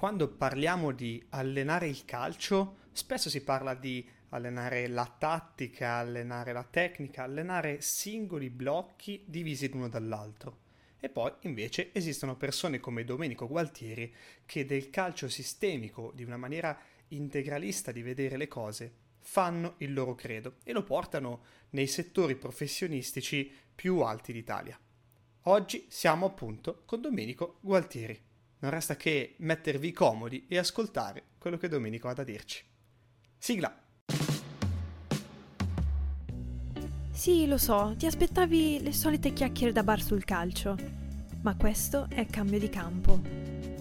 quando 0.00 0.28
parliamo 0.28 0.92
di 0.92 1.22
allenare 1.28 1.86
il 1.86 2.06
calcio, 2.06 2.76
spesso 2.90 3.28
si 3.28 3.42
parla 3.42 3.74
di 3.74 4.02
allenare 4.30 4.86
la 4.86 5.04
tattica, 5.04 5.96
allenare 5.96 6.54
la 6.54 6.64
tecnica, 6.64 7.24
allenare 7.24 7.82
singoli 7.82 8.48
blocchi 8.48 9.22
divisi 9.26 9.68
l'uno 9.68 9.90
dall'altro. 9.90 10.60
E 10.98 11.10
poi 11.10 11.30
invece 11.40 11.90
esistono 11.92 12.34
persone 12.34 12.80
come 12.80 13.04
Domenico 13.04 13.46
Gualtieri 13.46 14.10
che 14.46 14.64
del 14.64 14.88
calcio 14.88 15.28
sistemico, 15.28 16.12
di 16.14 16.24
una 16.24 16.38
maniera 16.38 16.80
integralista 17.08 17.92
di 17.92 18.00
vedere 18.00 18.38
le 18.38 18.48
cose, 18.48 18.94
fanno 19.18 19.74
il 19.80 19.92
loro 19.92 20.14
credo 20.14 20.54
e 20.64 20.72
lo 20.72 20.82
portano 20.82 21.42
nei 21.72 21.86
settori 21.86 22.36
professionistici 22.36 23.52
più 23.74 23.98
alti 23.98 24.32
d'Italia. 24.32 24.80
Oggi 25.42 25.84
siamo 25.90 26.24
appunto 26.24 26.84
con 26.86 27.02
Domenico 27.02 27.58
Gualtieri. 27.60 28.28
Non 28.62 28.70
resta 28.70 28.94
che 28.94 29.36
mettervi 29.38 29.90
comodi 29.90 30.44
e 30.46 30.58
ascoltare 30.58 31.22
quello 31.38 31.56
che 31.56 31.68
Domenico 31.68 32.08
ha 32.08 32.12
da 32.12 32.24
dirci. 32.24 32.62
Sigla! 33.38 33.74
Sì, 37.10 37.46
lo 37.46 37.56
so, 37.56 37.94
ti 37.96 38.04
aspettavi 38.04 38.82
le 38.82 38.92
solite 38.92 39.32
chiacchiere 39.32 39.72
da 39.72 39.82
bar 39.82 40.02
sul 40.02 40.24
calcio, 40.24 40.76
ma 41.40 41.56
questo 41.56 42.06
è 42.10 42.26
cambio 42.26 42.58
di 42.58 42.68
campo. 42.68 43.20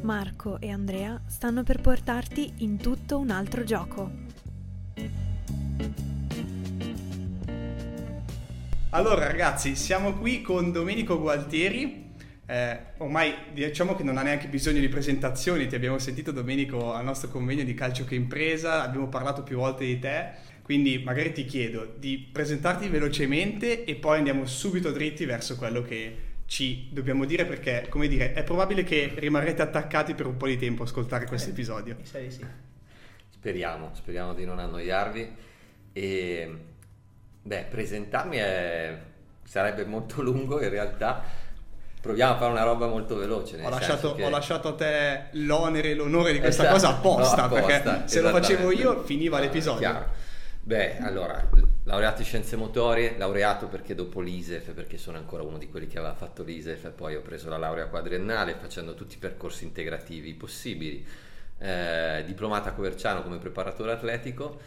Marco 0.02 0.62
e 0.62 0.70
Andrea 0.70 1.22
stanno 1.28 1.64
per 1.64 1.82
portarti 1.82 2.54
in 2.60 2.78
tutto 2.78 3.18
un 3.18 3.32
altro 3.32 3.66
gioco. 3.66 4.10
Allora 8.92 9.28
ragazzi, 9.28 9.76
siamo 9.76 10.14
qui 10.18 10.42
con 10.42 10.72
Domenico 10.72 11.20
Gualtieri. 11.20 12.09
Eh, 12.50 12.80
ormai 12.98 13.34
diciamo 13.54 13.96
che 13.96 14.04
non 14.04 14.18
ha 14.18 14.24
neanche 14.24 14.48
bisogno 14.48 14.80
di 14.80 14.90
presentazioni, 14.90 15.68
ti 15.68 15.76
abbiamo 15.76 16.00
sentito 16.00 16.32
Domenico 16.32 16.94
al 16.94 17.04
nostro 17.04 17.30
convegno 17.30 17.64
di 17.64 17.74
calcio 17.76 18.06
che 18.06 18.16
impresa, 18.16 18.82
abbiamo 18.82 19.08
parlato 19.08 19.44
più 19.44 19.58
volte 19.58 19.86
di 19.86 20.00
te 20.00 20.48
quindi 20.70 21.00
magari 21.00 21.32
ti 21.32 21.46
chiedo 21.46 21.96
di 21.98 22.30
presentarti 22.32 22.90
velocemente 22.90 23.86
e 23.86 23.96
poi 23.96 24.20
andiamo 24.20 24.46
subito 24.46 24.92
dritti 24.92 25.26
verso 25.26 25.56
quello 25.56 25.82
che 25.82 26.16
ci 26.46 26.90
dobbiamo 26.92 27.26
dire 27.26 27.48
perché, 27.48 27.88
come 27.90 28.08
dire, 28.08 28.34
è 28.34 28.44
probabile 28.44 28.84
che 28.84 29.14
rimarrete 29.16 29.64
attaccati 29.64 30.14
per 30.14 30.28
un 30.28 30.38
po' 30.38 30.46
di 30.46 30.58
tempo 30.58 30.84
a 30.84 30.86
ascoltare 30.86 31.26
questo 31.26 31.50
eh, 31.50 31.54
episodio. 31.54 31.98
Sì, 32.04 32.30
sì. 32.30 32.46
Speriamo, 33.30 33.90
speriamo 33.94 34.36
di 34.36 34.46
non 34.46 34.60
annoiarvi. 34.60 35.36
E, 35.92 36.58
beh, 37.42 37.66
presentarmi 37.68 38.38
è... 38.38 38.96
sarebbe 39.42 39.86
molto 39.86 40.22
lungo 40.26 40.62
in 40.62 40.70
realtà. 40.70 41.24
Proviamo 42.02 42.34
a 42.34 42.38
fare 42.38 42.52
una 42.52 42.64
roba 42.64 42.88
molto 42.88 43.16
veloce. 43.18 43.62
Ho 43.62 43.70
lasciato, 43.70 44.16
che... 44.16 44.24
ho 44.24 44.30
lasciato, 44.30 44.70
a 44.70 44.74
te 44.74 45.26
l'onere 45.32 45.92
e 45.92 45.96
l'onore 45.96 46.32
di 46.32 46.40
questa 46.40 46.64
esatto, 46.64 46.76
cosa 46.76 46.90
apposta, 46.96 47.36
no, 47.36 47.56
apposta 47.56 47.78
perché 47.80 48.08
se 48.08 48.22
lo 48.22 48.30
facevo 48.30 48.72
io 48.72 49.04
finiva 49.04 49.40
l'episodio. 49.40 49.80
Chiaro. 49.80 50.28
Beh, 50.62 51.00
allora, 51.00 51.50
laureato 51.84 52.22
in 52.22 52.28
scienze 52.28 52.56
motorie, 52.56 53.18
laureato 53.18 53.68
perché 53.68 53.96
dopo 53.96 54.22
l'ISEF, 54.22 54.72
perché 54.74 54.98
sono 54.98 55.18
ancora 55.18 55.44
uno 55.44 55.58
di 55.58 55.68
quelli 55.68 55.88
che 55.88 55.98
aveva 55.98 56.14
fatto 56.14 56.44
l'ISEF 56.44 56.92
poi 56.92 57.16
ho 57.16 57.22
preso 57.22 57.50
la 57.50 57.58
laurea 57.58 57.88
quadriennale 57.88 58.56
facendo 58.56 58.94
tutti 58.94 59.16
i 59.16 59.18
percorsi 59.18 59.64
integrativi 59.64 60.34
possibili, 60.36 61.06
eh, 61.58 62.24
diplomata 62.26 62.70
a 62.70 62.74
Coverciano 62.74 63.24
come 63.24 63.40
preparatore 63.40 63.94
atletico 63.94 64.60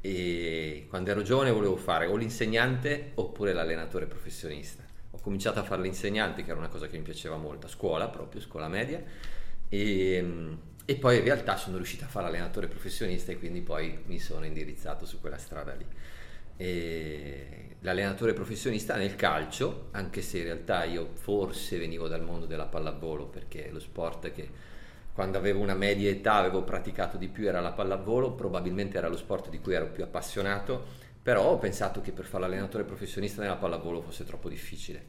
e 0.00 0.86
quando 0.88 1.10
ero 1.10 1.22
giovane 1.22 1.50
volevo 1.50 1.76
fare 1.76 2.06
o 2.06 2.16
l'insegnante 2.16 3.12
oppure 3.14 3.52
l'allenatore 3.52 4.06
professionista. 4.06 4.85
Cominciato 5.26 5.58
a 5.58 5.64
fare 5.64 5.82
l'insegnante, 5.82 6.44
che 6.44 6.50
era 6.50 6.58
una 6.60 6.68
cosa 6.68 6.86
che 6.86 6.96
mi 6.96 7.02
piaceva 7.02 7.36
molto, 7.36 7.66
a 7.66 7.68
scuola 7.68 8.06
proprio, 8.06 8.40
scuola 8.40 8.68
media, 8.68 9.02
e 9.68 10.56
e 10.88 10.94
poi 10.94 11.16
in 11.16 11.24
realtà 11.24 11.56
sono 11.56 11.78
riuscito 11.78 12.04
a 12.04 12.06
fare 12.06 12.28
allenatore 12.28 12.68
professionista 12.68 13.32
e 13.32 13.38
quindi 13.40 13.60
poi 13.60 14.04
mi 14.06 14.20
sono 14.20 14.46
indirizzato 14.46 15.04
su 15.04 15.20
quella 15.20 15.36
strada 15.36 15.74
lì. 15.74 15.84
E 16.56 17.76
l'allenatore 17.80 18.34
professionista 18.34 18.94
nel 18.94 19.16
calcio, 19.16 19.88
anche 19.90 20.22
se 20.22 20.38
in 20.38 20.44
realtà 20.44 20.84
io 20.84 21.10
forse 21.14 21.78
venivo 21.78 22.06
dal 22.06 22.22
mondo 22.22 22.46
della 22.46 22.66
pallavolo, 22.66 23.26
perché 23.26 23.68
lo 23.72 23.80
sport 23.80 24.30
che 24.30 24.48
quando 25.12 25.38
avevo 25.38 25.58
una 25.58 25.74
media 25.74 26.08
età 26.08 26.34
avevo 26.34 26.62
praticato 26.62 27.16
di 27.16 27.26
più 27.26 27.48
era 27.48 27.60
la 27.60 27.72
pallavolo, 27.72 28.34
probabilmente 28.34 28.96
era 28.96 29.08
lo 29.08 29.16
sport 29.16 29.48
di 29.48 29.58
cui 29.58 29.74
ero 29.74 29.88
più 29.88 30.04
appassionato, 30.04 30.84
però 31.26 31.42
ho 31.42 31.58
pensato 31.58 32.00
che 32.00 32.12
per 32.12 32.24
fare 32.24 32.44
l'allenatore 32.44 32.84
professionista 32.84 33.42
nella 33.42 33.56
pallavolo 33.56 34.00
fosse 34.00 34.24
troppo 34.24 34.48
difficile 34.48 35.06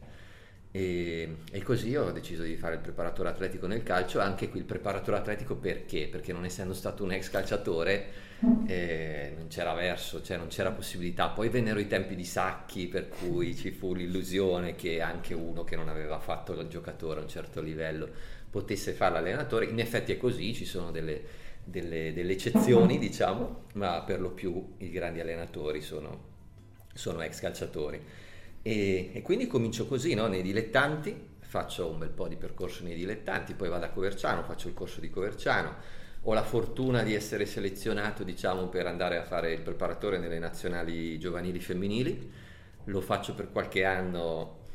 e, 0.72 1.36
e, 1.52 1.62
così 1.62 1.96
ho 1.96 2.10
deciso 2.12 2.42
di 2.42 2.56
fare 2.56 2.74
il 2.74 2.82
preparatore 2.82 3.30
atletico 3.30 3.68
nel 3.68 3.84
calcio, 3.84 4.20
anche 4.20 4.50
qui 4.50 4.58
il 4.58 4.66
preparatore 4.66 5.18
atletico 5.18 5.58
perché? 5.58 6.08
Perché 6.08 6.34
non 6.34 6.44
essendo 6.44 6.74
stato 6.74 7.04
un 7.04 7.12
ex 7.12 7.30
calciatore 7.30 8.08
eh, 8.66 9.36
non 9.38 9.46
c'era 9.48 9.76
verso, 9.76 10.24
cioè 10.24 10.38
non 10.38 10.48
c'era 10.48 10.72
possibilità. 10.72 11.28
Poi 11.30 11.50
vennero 11.50 11.78
i 11.78 11.86
tempi 11.86 12.16
di 12.16 12.26
sacchi 12.26 12.88
per 12.88 13.10
cui 13.10 13.56
ci 13.56 13.70
fu 13.70 13.94
l'illusione 13.94 14.74
che 14.74 15.02
anche 15.02 15.36
uno 15.36 15.64
che 15.64 15.76
non 15.76 15.88
aveva 15.88 16.18
fatto 16.18 16.60
il 16.60 16.68
giocatore 16.68 17.20
a 17.20 17.24
un 17.24 17.30
certo 17.30 17.62
livello 17.62 18.10
potesse 18.50 18.94
fare 18.94 19.14
l'allenatore. 19.14 19.66
In 19.66 19.80
effetti 19.80 20.14
è 20.14 20.18
così, 20.18 20.56
ci 20.56 20.66
sono 20.66 20.90
delle, 20.90 21.22
delle, 21.70 22.14
delle 22.14 22.34
eccezioni 22.34 22.98
diciamo, 22.98 23.66
ma 23.74 24.02
per 24.02 24.22
lo 24.22 24.32
più 24.32 24.76
i 24.78 24.90
grandi 24.90 25.20
allenatori 25.20 25.82
sono, 25.82 26.24
sono 26.94 27.22
ex 27.22 27.42
calciatori. 27.42 28.02
E, 28.62 29.12
e 29.14 29.22
quindi 29.22 29.48
comincio 29.48 29.86
così, 29.86 30.14
no? 30.14 30.28
nei 30.28 30.42
dilettanti, 30.42 31.36
faccio 31.40 31.88
un 31.88 32.00
bel 32.00 32.10
po' 32.10 32.28
di 32.28 32.36
percorso 32.36 32.84
nei 32.84 32.96
dilettanti, 32.96 33.54
poi 33.54 33.70
vado 33.70 33.86
a 33.86 33.90
Coverciano, 33.90 34.44
faccio 34.44 34.68
il 34.68 34.74
corso 34.74 35.00
di 35.00 35.10
Coverciano, 35.10 35.76
ho 36.22 36.34
la 36.34 36.44
fortuna 36.44 37.04
di 37.04 37.14
essere 37.14 37.46
selezionato 37.46 38.24
diciamo, 38.24 38.68
per 38.68 38.88
andare 38.88 39.18
a 39.18 39.24
fare 39.24 39.54
il 39.54 39.62
preparatore 39.62 40.18
nelle 40.18 40.40
nazionali 40.40 41.20
giovanili 41.20 41.60
femminili, 41.60 42.32
lo 42.86 43.02
faccio 43.02 43.34
per 43.34 43.52
qualche 43.52 43.84
anno 43.84 44.66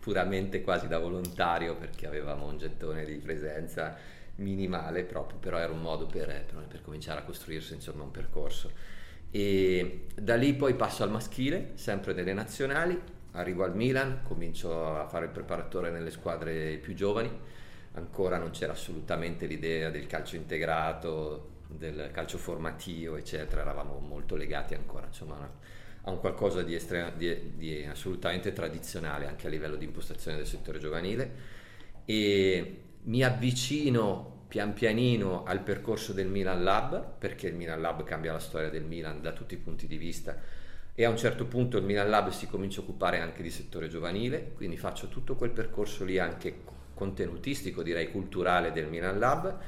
puramente 0.00 0.62
quasi 0.62 0.86
da 0.88 0.98
volontario 0.98 1.76
perché 1.76 2.06
avevamo 2.06 2.46
un 2.46 2.56
gettone 2.56 3.04
di 3.04 3.16
presenza 3.16 3.96
minimale 4.38 5.04
proprio, 5.04 5.38
però 5.38 5.58
era 5.58 5.72
un 5.72 5.80
modo 5.80 6.06
per, 6.06 6.46
per, 6.68 6.82
cominciare 6.82 7.20
a 7.20 7.22
costruirsi 7.22 7.74
insomma, 7.74 8.02
un 8.02 8.10
percorso. 8.10 8.70
E 9.30 10.06
da 10.14 10.36
lì 10.36 10.54
poi 10.54 10.74
passo 10.74 11.02
al 11.02 11.10
maschile, 11.10 11.72
sempre 11.74 12.12
nelle 12.12 12.32
nazionali, 12.32 12.98
arrivo 13.32 13.64
al 13.64 13.74
Milan, 13.74 14.20
comincio 14.22 14.96
a 14.96 15.06
fare 15.06 15.26
il 15.26 15.30
preparatore 15.30 15.90
nelle 15.90 16.10
squadre 16.10 16.76
più 16.78 16.94
giovani, 16.94 17.30
ancora 17.92 18.38
non 18.38 18.50
c'era 18.50 18.72
assolutamente 18.72 19.46
l'idea 19.46 19.90
del 19.90 20.06
calcio 20.06 20.36
integrato, 20.36 21.56
del 21.68 22.10
calcio 22.12 22.38
formativo, 22.38 23.16
eccetera, 23.16 23.60
eravamo 23.60 23.98
molto 23.98 24.36
legati 24.36 24.74
ancora 24.74 25.06
insomma, 25.06 25.50
a 26.02 26.10
un 26.10 26.20
qualcosa 26.20 26.62
di, 26.62 26.74
estrema, 26.74 27.10
di, 27.10 27.56
di 27.56 27.84
assolutamente 27.84 28.52
tradizionale 28.52 29.26
anche 29.26 29.46
a 29.46 29.50
livello 29.50 29.76
di 29.76 29.84
impostazione 29.84 30.38
del 30.38 30.46
settore 30.46 30.78
giovanile. 30.78 31.56
E 32.06 32.82
mi 33.08 33.22
avvicino 33.22 34.36
pian 34.48 34.72
pianino 34.72 35.44
al 35.44 35.60
percorso 35.60 36.12
del 36.12 36.28
Milan 36.28 36.62
Lab 36.62 37.16
perché 37.18 37.48
il 37.48 37.54
Milan 37.54 37.80
Lab 37.80 38.04
cambia 38.04 38.32
la 38.32 38.38
storia 38.38 38.70
del 38.70 38.84
Milan 38.84 39.20
da 39.20 39.32
tutti 39.32 39.54
i 39.54 39.58
punti 39.58 39.86
di 39.86 39.96
vista 39.96 40.36
e 40.94 41.04
a 41.04 41.10
un 41.10 41.16
certo 41.16 41.46
punto 41.46 41.76
il 41.76 41.84
Milan 41.84 42.08
Lab 42.08 42.30
si 42.30 42.46
comincia 42.46 42.80
a 42.80 42.82
occupare 42.82 43.20
anche 43.20 43.42
di 43.42 43.50
settore 43.50 43.88
giovanile, 43.88 44.52
quindi 44.54 44.76
faccio 44.76 45.08
tutto 45.08 45.36
quel 45.36 45.50
percorso 45.50 46.04
lì 46.04 46.18
anche 46.18 46.62
contenutistico, 46.94 47.82
direi 47.82 48.10
culturale 48.10 48.72
del 48.72 48.88
Milan 48.88 49.18
Lab 49.18 49.58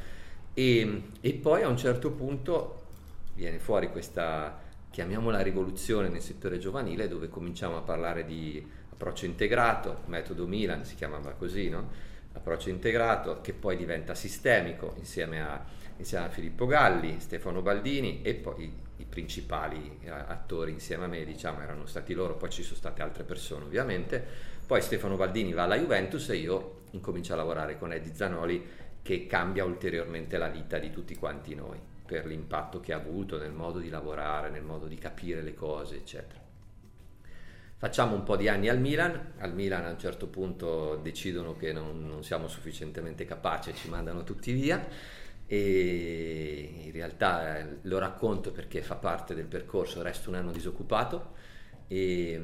e, 0.52 1.02
e 1.20 1.32
poi 1.34 1.62
a 1.62 1.68
un 1.68 1.76
certo 1.76 2.10
punto 2.10 2.82
viene 3.34 3.58
fuori 3.58 3.90
questa, 3.90 4.60
chiamiamola 4.90 5.40
rivoluzione 5.40 6.08
nel 6.08 6.20
settore 6.20 6.58
giovanile, 6.58 7.06
dove 7.06 7.28
cominciamo 7.28 7.76
a 7.76 7.82
parlare 7.82 8.26
di 8.26 8.66
approccio 8.90 9.24
integrato, 9.24 10.00
metodo 10.06 10.46
Milan 10.46 10.84
si 10.84 10.94
chiamava 10.96 11.30
così, 11.30 11.68
no? 11.68 12.09
Approccio 12.32 12.68
integrato 12.68 13.40
che 13.40 13.52
poi 13.52 13.76
diventa 13.76 14.14
sistemico 14.14 14.94
insieme 14.98 15.42
a, 15.42 15.64
insieme 15.96 16.26
a 16.26 16.28
Filippo 16.28 16.66
Galli, 16.66 17.20
Stefano 17.20 17.62
Baldini 17.62 18.22
e 18.22 18.34
poi 18.34 18.88
i 18.96 19.04
principali 19.04 19.98
eh, 20.02 20.10
attori 20.10 20.72
insieme 20.72 21.04
a 21.04 21.08
me, 21.08 21.24
diciamo, 21.24 21.60
erano 21.60 21.86
stati 21.86 22.14
loro, 22.14 22.36
poi 22.36 22.50
ci 22.50 22.62
sono 22.62 22.76
state 22.76 23.02
altre 23.02 23.24
persone 23.24 23.64
ovviamente. 23.64 24.24
Poi 24.66 24.80
Stefano 24.82 25.16
Baldini 25.16 25.52
va 25.52 25.64
alla 25.64 25.76
Juventus 25.76 26.28
e 26.28 26.36
io 26.36 26.82
incomincio 26.90 27.32
a 27.32 27.36
lavorare 27.36 27.76
con 27.78 27.92
Eddie 27.92 28.14
Zanoli 28.14 28.66
che 29.02 29.26
cambia 29.26 29.64
ulteriormente 29.64 30.38
la 30.38 30.48
vita 30.48 30.78
di 30.78 30.90
tutti 30.90 31.16
quanti 31.16 31.54
noi 31.54 31.78
per 32.06 32.26
l'impatto 32.26 32.80
che 32.80 32.92
ha 32.92 32.96
avuto 32.96 33.38
nel 33.38 33.52
modo 33.52 33.78
di 33.78 33.88
lavorare, 33.88 34.50
nel 34.50 34.62
modo 34.62 34.86
di 34.86 34.96
capire 34.96 35.42
le 35.42 35.54
cose, 35.54 35.96
eccetera. 35.96 36.39
Facciamo 37.80 38.14
un 38.14 38.24
po' 38.24 38.36
di 38.36 38.46
anni 38.46 38.68
al 38.68 38.78
Milan, 38.78 39.32
al 39.38 39.54
Milan 39.54 39.86
a 39.86 39.88
un 39.88 39.98
certo 39.98 40.26
punto 40.26 40.96
decidono 40.96 41.56
che 41.56 41.72
non, 41.72 42.06
non 42.06 42.22
siamo 42.22 42.46
sufficientemente 42.46 43.24
capaci 43.24 43.70
e 43.70 43.74
ci 43.74 43.88
mandano 43.88 44.22
tutti 44.22 44.52
via. 44.52 44.86
E 45.46 46.82
in 46.84 46.92
realtà 46.92 47.56
eh, 47.58 47.78
lo 47.80 47.96
racconto 47.96 48.52
perché 48.52 48.82
fa 48.82 48.96
parte 48.96 49.34
del 49.34 49.46
percorso, 49.46 50.02
resto 50.02 50.28
un 50.28 50.34
anno 50.34 50.52
disoccupato. 50.52 51.32
E, 51.88 52.38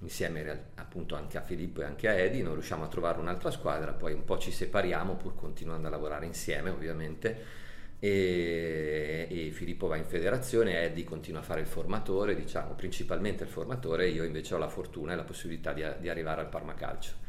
insieme 0.00 0.64
appunto 0.74 1.14
anche 1.14 1.38
a 1.38 1.42
Filippo 1.42 1.82
e 1.82 1.84
anche 1.84 2.08
a 2.08 2.14
Edi, 2.14 2.42
non 2.42 2.54
riusciamo 2.54 2.82
a 2.82 2.88
trovare 2.88 3.20
un'altra 3.20 3.52
squadra, 3.52 3.92
poi 3.92 4.12
un 4.12 4.24
po' 4.24 4.38
ci 4.38 4.50
separiamo 4.50 5.14
pur 5.14 5.36
continuando 5.36 5.86
a 5.86 5.90
lavorare 5.90 6.26
insieme 6.26 6.70
ovviamente 6.70 7.66
e, 8.00 9.26
e 9.28 9.50
Filippo 9.50 9.88
va 9.88 9.96
in 9.96 10.04
federazione, 10.04 10.82
Eddie 10.82 11.04
continua 11.04 11.40
a 11.40 11.42
fare 11.42 11.60
il 11.60 11.66
formatore, 11.66 12.36
diciamo 12.36 12.74
principalmente 12.74 13.44
il 13.44 13.50
formatore, 13.50 14.08
io 14.08 14.24
invece 14.24 14.54
ho 14.54 14.58
la 14.58 14.68
fortuna 14.68 15.12
e 15.12 15.16
la 15.16 15.24
possibilità 15.24 15.72
di, 15.72 15.84
di 15.98 16.08
arrivare 16.08 16.40
al 16.40 16.48
Parma 16.48 16.74
Calcio. 16.74 17.26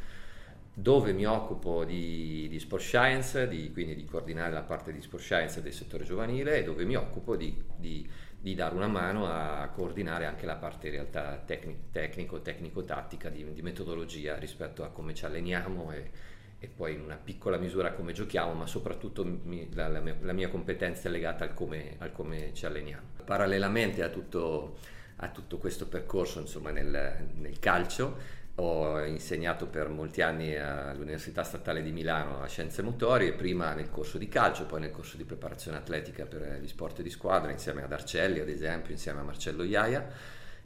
Dove 0.72 1.12
mi 1.12 1.26
occupo 1.26 1.84
di, 1.84 2.48
di 2.48 2.60
sport 2.60 2.84
science, 2.84 3.48
di, 3.48 3.72
quindi 3.74 3.96
di 3.96 4.06
coordinare 4.06 4.54
la 4.54 4.62
parte 4.62 4.94
di 4.94 5.02
sport 5.02 5.24
science 5.24 5.62
del 5.62 5.74
settore 5.74 6.06
giovanile 6.06 6.58
e 6.58 6.64
dove 6.64 6.86
mi 6.86 6.96
occupo 6.96 7.36
di, 7.36 7.54
di, 7.76 8.08
dare 8.56 8.76
una 8.76 8.88
mano 8.88 9.26
a 9.26 9.68
coordinare 9.74 10.26
anche 10.26 10.46
la 10.46 10.56
parte 10.56 10.88
in 10.88 10.94
realtà 10.94 11.42
tecnico, 11.46 11.80
tecnico 11.92 12.42
tecnico-tattica, 12.42 13.30
di, 13.30 13.44
metodologia 13.62 14.38
rispetto 14.38 14.84
a 14.84 14.90
come 14.90 15.14
ci 15.14 15.26
alleniamo 15.26 15.92
e, 15.92 16.12
e 16.60 16.68
poi 16.68 16.94
in 16.94 17.02
una 17.02 17.16
piccola 17.16 17.58
misura 17.58 17.94
come 17.94 18.12
giochiamo, 18.12 18.54
ma 18.54 18.68
soprattutto 18.68 19.24
mi, 19.24 19.70
la, 19.74 19.88
la, 19.88 20.02
mia, 20.02 20.16
la, 20.22 20.34
mia, 20.34 20.50
competenza 20.50 21.08
è 21.08 21.12
legata 21.12 21.46
al 21.46 21.54
come, 21.54 21.96
al 22.00 22.12
come 22.12 22.54
ci 22.54 22.66
alleniamo. 22.66 23.08
Parallelamente 23.24 24.04
a 24.04 24.10
tutto, 24.10 24.78
a 25.18 25.30
tutto 25.30 25.58
questo 25.58 25.88
percorso 25.88 26.42
insomma, 26.42 26.72
nel, 26.72 27.30
nel, 27.36 27.60
calcio, 27.60 28.38
ho 28.56 29.02
insegnato 29.06 29.68
per 29.68 29.88
molti 29.88 30.22
anni 30.22 30.54
all'Università 30.58 31.44
Statale 31.44 31.82
di 31.82 31.94
Milano 31.94 32.42
a 32.42 32.48
Scienze 32.48 32.82
Motorie, 32.82 33.32
prima 33.32 33.74
nel 33.74 33.90
corso 33.90 34.18
di 34.18 34.28
calcio, 34.28 34.66
poi 34.66 34.82
nel 34.82 34.92
corso 34.92 35.16
di 35.16 35.24
preparazione 35.24 35.78
atletica 35.78 36.26
per 36.26 36.60
gli 36.62 36.68
sport 36.68 37.02
di 37.02 37.10
squadra, 37.10 37.52
insieme 37.52 37.84
ad 37.84 37.94
Arcelli 37.94 38.40
ad 38.42 38.50
esempio, 38.50 38.92
insieme 38.92 39.22
a 39.22 39.24
Marcello 39.24 39.64
Iaia, 39.64 40.06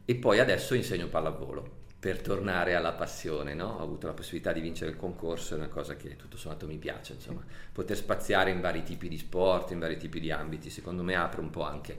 e 0.06 0.16
poi 0.16 0.40
adesso 0.40 0.74
insegno 0.74 1.08
pallavolo 1.08 1.82
per 2.04 2.20
tornare 2.20 2.76
alla 2.76 2.92
passione, 2.92 3.54
no? 3.54 3.78
Ho 3.78 3.82
avuto 3.82 4.08
la 4.08 4.14
possibilità 4.14 4.52
di 4.52 4.60
vincere 4.60 4.92
il 4.92 4.98
concorso, 4.98 5.54
è 5.54 5.58
una 5.58 5.70
cosa 5.70 5.96
che 5.96 6.18
tutto 6.18 6.36
sommato 6.36 6.68
mi 6.68 6.76
piace, 6.76 7.14
insomma, 7.14 7.42
poter 7.72 7.96
spaziare 7.96 8.52
in 8.52 8.60
vari 8.60 8.84
tipi 8.84 9.08
di 9.08 9.18
sport, 9.18 9.72
in 9.72 9.80
vari 9.80 9.96
tipi 9.96 10.20
di 10.20 10.30
ambiti, 10.30 10.70
secondo 10.70 11.02
me 11.02 11.16
apre 11.16 11.40
un 11.40 11.50
po' 11.50 11.64
anche 11.64 11.98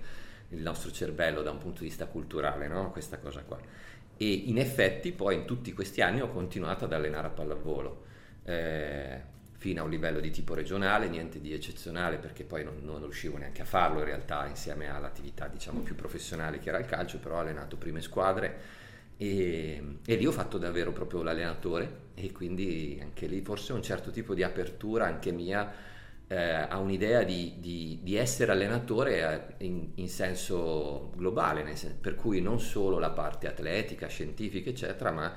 il 0.50 0.60
nostro 0.60 0.90
cervello 0.90 1.40
da 1.40 1.52
un 1.52 1.56
punto 1.56 1.80
di 1.80 1.86
vista 1.86 2.04
culturale, 2.04 2.68
no? 2.68 2.90
Questa 2.90 3.16
cosa 3.18 3.44
qua. 3.44 3.58
E 4.18 4.30
in 4.30 4.58
effetti 4.58 5.10
poi 5.10 5.36
in 5.36 5.46
tutti 5.46 5.72
questi 5.72 6.02
anni 6.02 6.20
ho 6.20 6.28
continuato 6.28 6.84
ad 6.84 6.92
allenare 6.92 7.28
a 7.28 7.30
pallavolo, 7.30 8.04
eh, 8.44 9.22
fino 9.56 9.80
a 9.80 9.84
un 9.84 9.90
livello 9.90 10.20
di 10.20 10.30
tipo 10.30 10.52
regionale, 10.52 11.08
niente 11.08 11.40
di 11.40 11.54
eccezionale 11.54 12.18
perché 12.18 12.44
poi 12.44 12.62
non, 12.62 12.78
non 12.82 13.00
riuscivo 13.00 13.38
neanche 13.38 13.62
a 13.62 13.64
farlo 13.64 14.00
in 14.00 14.04
realtà 14.04 14.44
insieme 14.48 14.90
all'attività 14.90 15.48
diciamo 15.48 15.80
più 15.80 15.94
professionale 15.94 16.58
che 16.58 16.68
era 16.68 16.78
il 16.78 16.84
calcio, 16.84 17.20
però 17.20 17.36
ho 17.36 17.40
allenato 17.40 17.78
prime 17.78 18.02
squadre 18.02 18.82
e, 19.16 19.98
e, 20.04 20.14
lì 20.16 20.26
ho 20.26 20.32
fatto 20.32 20.58
davvero 20.58 20.92
proprio 20.92 21.22
l'allenatore 21.22 22.02
e 22.14 22.32
quindi 22.32 22.98
anche 23.00 23.26
lì 23.26 23.40
forse 23.42 23.72
un 23.72 23.82
certo 23.82 24.10
tipo 24.10 24.34
di 24.34 24.42
apertura 24.42 25.06
anche 25.06 25.30
mia 25.30 25.72
eh, 26.26 26.36
a 26.36 26.78
un'idea 26.78 27.22
di, 27.22 27.54
di, 27.58 28.00
di 28.02 28.16
essere 28.16 28.52
allenatore 28.52 29.54
eh, 29.58 29.64
in, 29.66 29.90
in 29.94 30.08
senso 30.08 31.12
globale, 31.16 31.64
senso, 31.76 31.96
per 32.00 32.14
cui 32.14 32.40
non 32.40 32.60
solo 32.60 32.98
la 32.98 33.10
parte 33.10 33.46
atletica, 33.46 34.08
scientifica 34.08 34.70
eccetera, 34.70 35.10
ma 35.10 35.32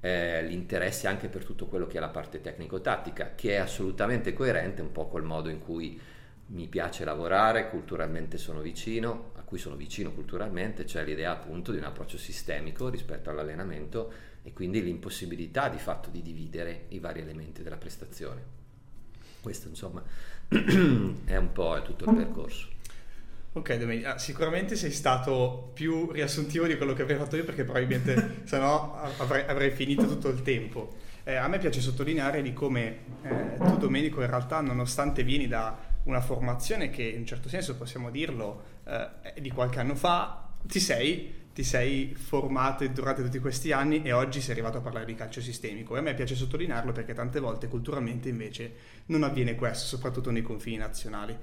eh, 0.00 0.42
l'interesse 0.42 1.06
anche 1.08 1.28
per 1.28 1.44
tutto 1.44 1.66
quello 1.66 1.86
che 1.86 1.98
è 1.98 2.00
la 2.00 2.08
parte 2.08 2.40
tecnico-tattica, 2.40 3.34
che 3.34 3.52
è 3.52 3.56
assolutamente 3.56 4.32
coerente 4.32 4.82
un 4.82 4.92
po' 4.92 5.08
col 5.08 5.24
modo 5.24 5.48
in 5.48 5.58
cui 5.58 6.00
mi 6.46 6.66
piace 6.66 7.04
lavorare, 7.04 7.68
culturalmente 7.68 8.38
sono 8.38 8.60
vicino, 8.60 9.32
cui 9.50 9.58
sono 9.58 9.74
vicino 9.74 10.12
culturalmente, 10.12 10.86
cioè 10.86 11.02
l'idea 11.02 11.32
appunto 11.32 11.72
di 11.72 11.78
un 11.78 11.82
approccio 11.82 12.16
sistemico 12.16 12.88
rispetto 12.88 13.30
all'allenamento 13.30 14.12
e 14.44 14.52
quindi 14.52 14.80
l'impossibilità 14.80 15.68
di 15.68 15.78
fatto 15.78 16.08
di 16.08 16.22
dividere 16.22 16.84
i 16.90 17.00
vari 17.00 17.18
elementi 17.20 17.64
della 17.64 17.76
prestazione. 17.76 18.58
Questo 19.40 19.66
insomma 19.66 20.04
è 20.46 21.36
un 21.36 21.50
po' 21.52 21.82
tutto 21.82 22.08
il 22.08 22.16
percorso. 22.16 22.68
Ok 23.54 23.74
Domenica, 23.74 24.14
ah, 24.14 24.18
sicuramente 24.18 24.76
sei 24.76 24.92
stato 24.92 25.72
più 25.74 26.12
riassuntivo 26.12 26.68
di 26.68 26.76
quello 26.76 26.92
che 26.92 27.02
avrei 27.02 27.16
fatto 27.16 27.34
io 27.34 27.42
perché 27.42 27.64
probabilmente 27.64 28.42
se 28.46 28.56
no 28.56 28.94
avrei, 29.18 29.42
avrei, 29.48 29.72
finito 29.72 30.06
tutto 30.06 30.28
il 30.28 30.42
tempo. 30.42 30.94
Eh, 31.24 31.34
a 31.34 31.48
me 31.48 31.58
piace 31.58 31.80
sottolineare 31.80 32.40
di 32.40 32.52
come 32.52 32.98
eh, 33.24 33.56
tu 33.58 33.78
Domenico 33.78 34.20
in 34.20 34.28
realtà 34.28 34.60
nonostante 34.60 35.24
vieni 35.24 35.48
da 35.48 35.76
una 36.04 36.20
formazione 36.20 36.88
che 36.90 37.02
in 37.02 37.18
un 37.18 37.26
certo 37.26 37.48
senso 37.48 37.76
possiamo 37.76 38.10
dirlo 38.10 38.69
eh, 38.84 39.40
di 39.40 39.50
qualche 39.50 39.78
anno 39.78 39.94
fa, 39.94 40.48
ti 40.62 40.80
sei, 40.80 41.48
ti 41.52 41.62
sei 41.62 42.14
formato 42.14 42.86
durante 42.88 43.22
tutti 43.22 43.38
questi 43.38 43.72
anni 43.72 44.02
e 44.02 44.12
oggi 44.12 44.40
sei 44.40 44.52
arrivato 44.52 44.78
a 44.78 44.80
parlare 44.80 45.04
di 45.06 45.14
calcio 45.14 45.40
sistemico. 45.40 45.96
E 45.96 45.98
a 45.98 46.02
me 46.02 46.14
piace 46.14 46.34
sottolinearlo 46.34 46.92
perché 46.92 47.14
tante 47.14 47.40
volte 47.40 47.68
culturalmente 47.68 48.28
invece 48.28 48.72
non 49.06 49.22
avviene 49.22 49.54
questo, 49.54 49.86
soprattutto 49.86 50.30
nei 50.30 50.42
confini 50.42 50.76
nazionali. 50.76 51.36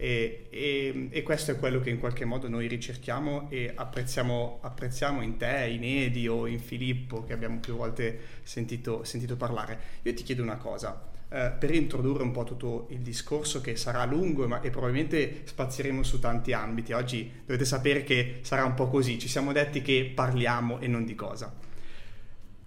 E, 0.00 0.46
e, 0.50 1.08
e, 1.10 1.22
questo 1.24 1.50
è 1.50 1.58
quello 1.58 1.80
che 1.80 1.90
in 1.90 1.98
qualche 1.98 2.24
modo 2.24 2.48
noi 2.48 2.68
ricerchiamo 2.68 3.50
e 3.50 3.72
apprezziamo, 3.74 4.60
apprezziamo, 4.62 5.22
in 5.22 5.36
te, 5.36 5.66
in 5.70 5.82
Edi 5.82 6.28
o 6.28 6.46
in 6.46 6.60
Filippo 6.60 7.24
che 7.24 7.32
abbiamo 7.32 7.58
più 7.58 7.74
volte 7.74 8.18
sentito, 8.44 9.02
sentito 9.02 9.36
parlare. 9.36 9.78
Io 10.02 10.14
ti 10.14 10.22
chiedo 10.22 10.42
una 10.42 10.56
cosa, 10.56 11.04
eh, 11.30 11.52
per 11.58 11.74
introdurre 11.74 12.22
un 12.22 12.30
po' 12.30 12.44
tutto 12.44 12.86
il 12.90 13.00
discorso 13.00 13.60
che 13.60 13.76
sarà 13.76 14.04
lungo 14.04 14.48
ma, 14.48 14.60
e 14.62 14.70
probabilmente 14.70 15.42
spazieremo 15.44 16.02
su 16.02 16.18
tanti 16.18 16.52
ambiti. 16.52 16.92
Oggi 16.92 17.30
dovete 17.44 17.64
sapere 17.64 18.02
che 18.02 18.38
sarà 18.42 18.64
un 18.64 18.74
po' 18.74 18.88
così, 18.88 19.18
ci 19.18 19.28
siamo 19.28 19.52
detti 19.52 19.82
che 19.82 20.10
parliamo 20.14 20.78
e 20.78 20.86
non 20.86 21.04
di 21.04 21.14
cosa. 21.14 21.54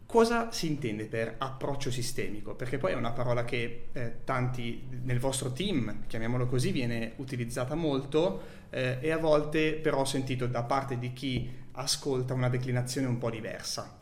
Cosa 0.06 0.52
si 0.52 0.68
intende 0.68 1.06
per 1.06 1.36
approccio 1.38 1.90
sistemico? 1.90 2.54
Perché 2.54 2.78
poi 2.78 2.92
è 2.92 2.96
una 2.96 3.12
parola 3.12 3.46
che 3.46 3.88
eh, 3.94 4.18
tanti 4.26 4.86
nel 5.04 5.20
vostro 5.20 5.54
team, 5.54 6.06
chiamiamolo 6.06 6.48
così, 6.48 6.72
viene 6.72 7.14
utilizzata 7.16 7.76
molto 7.76 8.42
eh, 8.70 8.98
e 9.00 9.12
a 9.12 9.18
volte 9.18 9.74
però 9.74 10.02
ho 10.02 10.06
sentito 10.06 10.48
da 10.48 10.64
parte 10.64 11.00
di 11.00 11.14
chi 11.14 11.50
ascolta 11.72 12.34
una 12.34 12.50
declinazione 12.50 13.08
un 13.08 13.18
po' 13.18 13.30
diversa. 13.30 14.00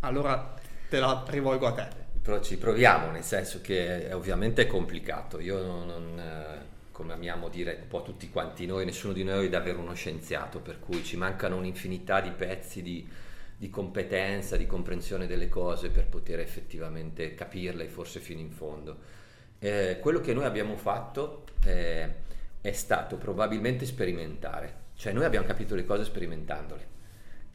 Allora 0.00 0.54
te 0.88 0.98
la 0.98 1.24
rivolgo 1.28 1.66
a 1.66 1.72
te 1.72 1.99
però 2.22 2.40
ci 2.40 2.58
proviamo, 2.58 3.10
nel 3.10 3.22
senso 3.22 3.60
che 3.60 4.08
è 4.08 4.14
ovviamente 4.14 4.62
è 4.62 4.66
complicato. 4.66 5.40
Io 5.40 5.62
non, 5.62 5.86
non, 5.86 6.18
eh, 6.18 6.66
come 6.92 7.12
amiamo 7.12 7.48
dire 7.48 7.78
un 7.82 7.88
po' 7.88 8.02
tutti 8.02 8.28
quanti 8.28 8.66
noi, 8.66 8.84
nessuno 8.84 9.12
di 9.12 9.24
noi 9.24 9.46
è 9.46 9.48
davvero 9.48 9.80
uno 9.80 9.94
scienziato, 9.94 10.60
per 10.60 10.78
cui 10.80 11.02
ci 11.02 11.16
mancano 11.16 11.56
un'infinità 11.56 12.20
di 12.20 12.30
pezzi 12.30 12.82
di, 12.82 13.08
di 13.56 13.70
competenza, 13.70 14.56
di 14.56 14.66
comprensione 14.66 15.26
delle 15.26 15.48
cose 15.48 15.90
per 15.90 16.06
poter 16.06 16.40
effettivamente 16.40 17.34
capirle 17.34 17.88
forse 17.88 18.20
fino 18.20 18.40
in 18.40 18.50
fondo. 18.50 18.98
Eh, 19.58 19.98
quello 20.00 20.20
che 20.20 20.32
noi 20.32 20.44
abbiamo 20.44 20.76
fatto 20.76 21.44
eh, 21.64 22.14
è 22.60 22.72
stato 22.72 23.16
probabilmente 23.16 23.86
sperimentare, 23.86 24.74
cioè 24.94 25.12
noi 25.12 25.24
abbiamo 25.24 25.46
capito 25.46 25.74
le 25.74 25.84
cose 25.84 26.04
sperimentandole 26.04 26.98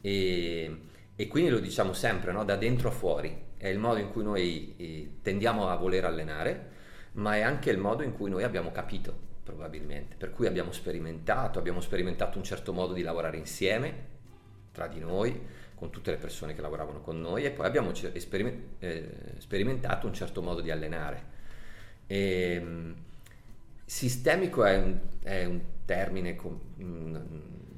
e, 0.00 0.76
e 1.16 1.26
quindi 1.28 1.50
lo 1.50 1.58
diciamo 1.58 1.94
sempre, 1.94 2.30
no? 2.30 2.44
da 2.44 2.56
dentro 2.56 2.88
a 2.88 2.92
fuori, 2.92 3.44
è 3.56 3.68
il 3.68 3.78
modo 3.78 3.98
in 3.98 4.10
cui 4.10 4.22
noi 4.22 4.74
eh, 4.76 5.10
tendiamo 5.22 5.68
a 5.68 5.76
voler 5.76 6.04
allenare, 6.04 6.74
ma 7.12 7.36
è 7.36 7.40
anche 7.40 7.70
il 7.70 7.78
modo 7.78 8.02
in 8.02 8.12
cui 8.12 8.28
noi 8.28 8.42
abbiamo 8.42 8.70
capito, 8.70 9.18
probabilmente. 9.42 10.16
Per 10.16 10.30
cui 10.30 10.46
abbiamo 10.46 10.72
sperimentato, 10.72 11.58
abbiamo 11.58 11.80
sperimentato 11.80 12.36
un 12.36 12.44
certo 12.44 12.74
modo 12.74 12.92
di 12.92 13.02
lavorare 13.02 13.38
insieme, 13.38 14.14
tra 14.72 14.86
di 14.86 15.00
noi, 15.00 15.40
con 15.74 15.90
tutte 15.90 16.10
le 16.10 16.18
persone 16.18 16.54
che 16.54 16.60
lavoravano 16.60 17.00
con 17.00 17.18
noi, 17.18 17.44
e 17.44 17.50
poi 17.50 17.66
abbiamo 17.66 17.92
eh, 18.78 19.10
sperimentato 19.38 20.06
un 20.06 20.12
certo 20.12 20.42
modo 20.42 20.60
di 20.60 20.70
allenare. 20.70 21.34
E, 22.06 22.52
ehm, 22.52 22.94
sistemico 23.86 24.64
è 24.64 24.76
un, 24.76 24.98
è 25.22 25.44
un 25.44 25.60
termine 25.86 26.36
com- 26.36 26.60
mm, 26.82 27.16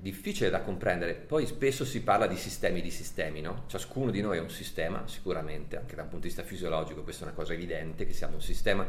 difficile 0.09 0.49
da 0.49 0.63
comprendere. 0.63 1.15
Poi 1.15 1.47
spesso 1.47 1.85
si 1.85 2.03
parla 2.03 2.27
di 2.27 2.37
sistemi 2.37 2.81
di 2.81 2.91
sistemi, 2.91 3.43
no? 3.43 3.65
Ciascuno 3.67 4.11
di 4.11 4.23
noi 4.23 4.39
è 4.39 4.41
un 4.41 4.49
sistema, 4.51 5.03
sicuramente, 5.07 5.77
anche 5.77 5.95
da 5.95 6.03
un 6.03 6.09
punto 6.09 6.27
di 6.27 6.33
vista 6.33 6.43
fisiologico, 6.43 7.03
questa 7.03 7.25
è 7.25 7.27
una 7.27 7.37
cosa 7.37 7.53
evidente, 7.53 8.07
che 8.07 8.15
siamo 8.15 8.37
un 8.37 8.41
sistema. 8.41 8.87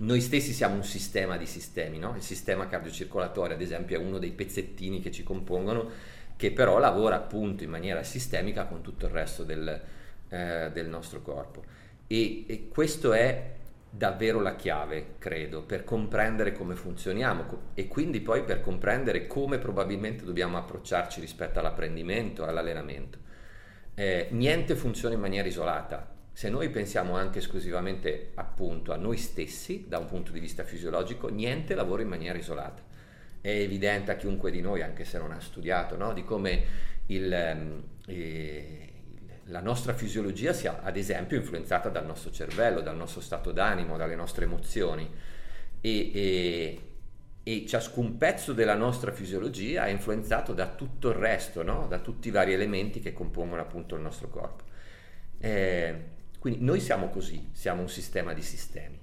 Noi 0.00 0.20
stessi 0.20 0.52
siamo 0.52 0.74
un 0.74 0.84
sistema 0.84 1.38
di 1.38 1.46
sistemi, 1.46 1.98
no? 1.98 2.14
Il 2.16 2.22
sistema 2.22 2.68
cardiocircolatorio, 2.68 3.54
ad 3.54 3.62
esempio, 3.62 3.98
è 3.98 4.02
uno 4.02 4.18
dei 4.18 4.30
pezzettini 4.30 5.00
che 5.00 5.10
ci 5.10 5.22
compongono, 5.22 5.90
che 6.36 6.52
però 6.52 6.78
lavora 6.78 7.16
appunto 7.16 7.64
in 7.64 7.70
maniera 7.70 8.02
sistemica 8.02 8.66
con 8.66 8.82
tutto 8.82 9.06
il 9.06 9.12
resto 9.12 9.44
del, 9.44 9.80
eh, 10.28 10.70
del 10.72 10.88
nostro 10.88 11.22
corpo. 11.22 11.64
E, 12.06 12.44
e 12.46 12.68
questo 12.68 13.12
è 13.14 13.56
davvero 13.90 14.40
la 14.40 14.54
chiave, 14.54 15.14
credo, 15.18 15.62
per 15.62 15.84
comprendere 15.84 16.52
come 16.52 16.74
funzioniamo 16.74 17.72
e 17.74 17.88
quindi 17.88 18.20
poi 18.20 18.44
per 18.44 18.60
comprendere 18.60 19.26
come 19.26 19.58
probabilmente 19.58 20.24
dobbiamo 20.24 20.58
approcciarci 20.58 21.20
rispetto 21.20 21.58
all'apprendimento, 21.58 22.44
all'allenamento. 22.44 23.18
Eh, 23.94 24.28
niente 24.30 24.76
funziona 24.76 25.14
in 25.14 25.20
maniera 25.20 25.48
isolata. 25.48 26.14
Se 26.32 26.48
noi 26.50 26.68
pensiamo 26.70 27.16
anche 27.16 27.38
esclusivamente 27.38 28.30
appunto 28.34 28.92
a 28.92 28.96
noi 28.96 29.16
stessi 29.16 29.86
da 29.88 29.98
un 29.98 30.06
punto 30.06 30.30
di 30.30 30.38
vista 30.38 30.62
fisiologico, 30.62 31.28
niente 31.28 31.74
lavora 31.74 32.02
in 32.02 32.08
maniera 32.08 32.38
isolata. 32.38 32.82
È 33.40 33.48
evidente 33.48 34.12
a 34.12 34.16
chiunque 34.16 34.50
di 34.50 34.60
noi, 34.60 34.82
anche 34.82 35.04
se 35.04 35.18
non 35.18 35.32
ha 35.32 35.40
studiato, 35.40 35.96
no? 35.96 36.12
di 36.12 36.22
come 36.24 36.64
il, 37.06 37.32
eh, 38.06 38.97
la 39.48 39.60
nostra 39.60 39.94
fisiologia 39.94 40.52
sia 40.52 40.82
ad 40.82 40.96
esempio 40.96 41.36
influenzata 41.36 41.88
dal 41.88 42.04
nostro 42.04 42.30
cervello, 42.30 42.80
dal 42.80 42.96
nostro 42.96 43.20
stato 43.20 43.50
d'animo, 43.50 43.96
dalle 43.96 44.14
nostre 44.14 44.44
emozioni 44.44 45.08
e, 45.80 46.10
e, 46.12 46.80
e 47.42 47.66
ciascun 47.66 48.18
pezzo 48.18 48.52
della 48.52 48.74
nostra 48.74 49.10
fisiologia 49.10 49.86
è 49.86 49.90
influenzato 49.90 50.52
da 50.52 50.68
tutto 50.68 51.08
il 51.08 51.14
resto, 51.14 51.62
no? 51.62 51.86
da 51.88 51.98
tutti 51.98 52.28
i 52.28 52.30
vari 52.30 52.52
elementi 52.52 53.00
che 53.00 53.12
compongono 53.12 53.62
appunto 53.62 53.94
il 53.94 54.02
nostro 54.02 54.28
corpo. 54.28 54.64
Eh, 55.38 56.16
quindi 56.38 56.62
noi 56.62 56.80
siamo 56.80 57.08
così, 57.08 57.48
siamo 57.52 57.80
un 57.80 57.88
sistema 57.88 58.34
di 58.34 58.42
sistemi. 58.42 59.00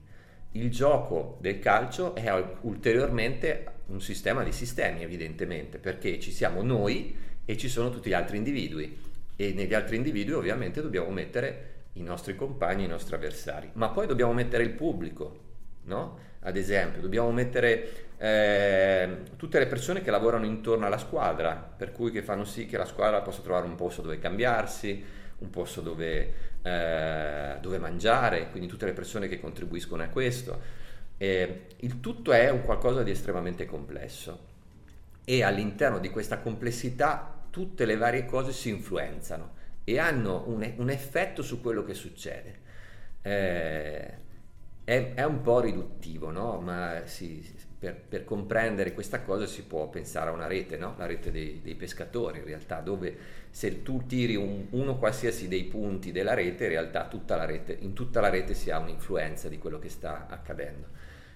Il 0.52 0.70
gioco 0.70 1.38
del 1.42 1.60
calcio 1.60 2.14
è 2.16 2.32
ulteriormente 2.62 3.74
un 3.88 4.00
sistema 4.00 4.44
di 4.44 4.52
sistemi, 4.52 5.02
evidentemente, 5.02 5.80
perché 5.80 6.20
ci 6.20 6.32
siamo 6.32 6.62
noi 6.62 7.18
e 7.44 7.58
ci 7.58 7.68
sono 7.68 7.90
tutti 7.90 8.10
gli 8.10 8.14
altri 8.14 8.38
individui 8.38 9.14
e 9.36 9.54
negli 9.54 9.74
altri 9.74 9.98
individui 9.98 10.34
ovviamente 10.34 10.82
dobbiamo 10.82 11.10
mettere 11.10 11.74
i 11.94 12.02
nostri 12.02 12.36
compagni, 12.36 12.84
i 12.84 12.88
nostri 12.88 13.16
avversari, 13.16 13.70
ma 13.74 13.90
poi 13.90 14.08
dobbiamo 14.08 14.34
mettere 14.34 14.64
il 14.64 14.72
pubblico, 14.72 15.40
no? 15.84 16.20
Ad 16.42 16.58
esempio, 16.58 17.02
dobbiamo 17.02 17.32
mettere 17.32 18.06
eh, 18.18 19.18
tutte 19.36 19.60
le 19.60 19.66
persone 19.66 20.02
che 20.02 20.12
lavorano 20.12 20.46
intorno 20.46 20.86
alla 20.86 20.98
squadra, 20.98 21.56
per 21.56 21.92
cui 21.92 22.12
che 22.12 22.22
fanno 22.22 22.44
sì 22.44 22.66
che 22.66 22.78
la 22.78 22.86
squadra 22.86 23.22
possa 23.22 23.42
trovare 23.42 23.66
un 23.66 23.76
posto 23.76 24.02
dove 24.02 24.20
cambiarsi, 24.20 25.04
un 25.40 25.50
posto 25.50 25.82
dove, 25.82 26.34
eh, 26.62 27.58
dove 27.60 27.78
mangiare, 27.80 28.50
quindi 28.52 28.68
tutte 28.68 28.86
le 28.86 28.94
persone 28.94 29.28
che 29.28 29.40
contribuiscono 29.40 30.04
a 30.04 30.08
questo. 30.08 30.84
Eh, 31.18 31.68
il 31.78 32.00
tutto 32.00 32.32
è 32.32 32.50
un 32.50 32.64
qualcosa 32.64 33.02
di 33.04 33.12
estremamente 33.12 33.66
complesso 33.66 34.54
e 35.24 35.44
all'interno 35.44 36.00
di 36.00 36.10
questa 36.10 36.40
complessità 36.40 37.35
tutte 37.56 37.86
le 37.86 37.96
varie 37.96 38.26
cose 38.26 38.52
si 38.52 38.68
influenzano 38.68 39.54
e 39.86 39.98
hanno 39.98 40.44
un, 40.48 40.74
un 40.76 40.90
effetto 40.90 41.42
su 41.42 41.62
quello 41.62 41.86
che 41.86 41.94
succede. 41.94 42.60
Eh, 43.22 44.14
è, 44.84 45.14
è, 45.14 45.24
un 45.24 45.40
po' 45.40 45.62
riduttivo, 45.62 46.32
no? 46.32 46.60
ma 46.60 47.04
si, 47.06 47.42
per, 47.80 47.96
per, 47.96 48.26
comprendere 48.26 48.94
questa 48.94 49.22
cosa 49.22 49.46
si 49.46 49.64
può 49.64 49.88
pensare 49.88 50.32
a 50.32 50.34
una 50.34 50.48
rete, 50.48 50.76
no? 50.76 50.96
la 50.98 51.06
rete 51.06 51.32
dei, 51.32 51.62
dei, 51.64 51.76
pescatori 51.76 52.40
in 52.40 52.44
realtà, 52.44 52.82
dove 52.82 53.16
se 53.50 53.84
tu 53.84 54.06
tiri 54.06 54.36
un, 54.36 54.66
uno 54.72 54.98
qualsiasi 54.98 55.48
dei 55.48 55.64
punti 55.64 56.12
della 56.12 56.34
rete, 56.34 56.66
in 56.66 56.72
realtà 56.72 57.08
tutta 57.08 57.46
rete, 57.46 57.78
in 57.80 57.94
tutta 57.94 58.20
la 58.20 58.28
rete 58.28 58.54
si 58.54 58.70
ha 58.70 58.80
un'influenza 58.80 59.48
di 59.48 59.58
quello 59.60 59.80
che 59.80 59.88
sta 59.88 60.28
accadendo. 60.28 60.88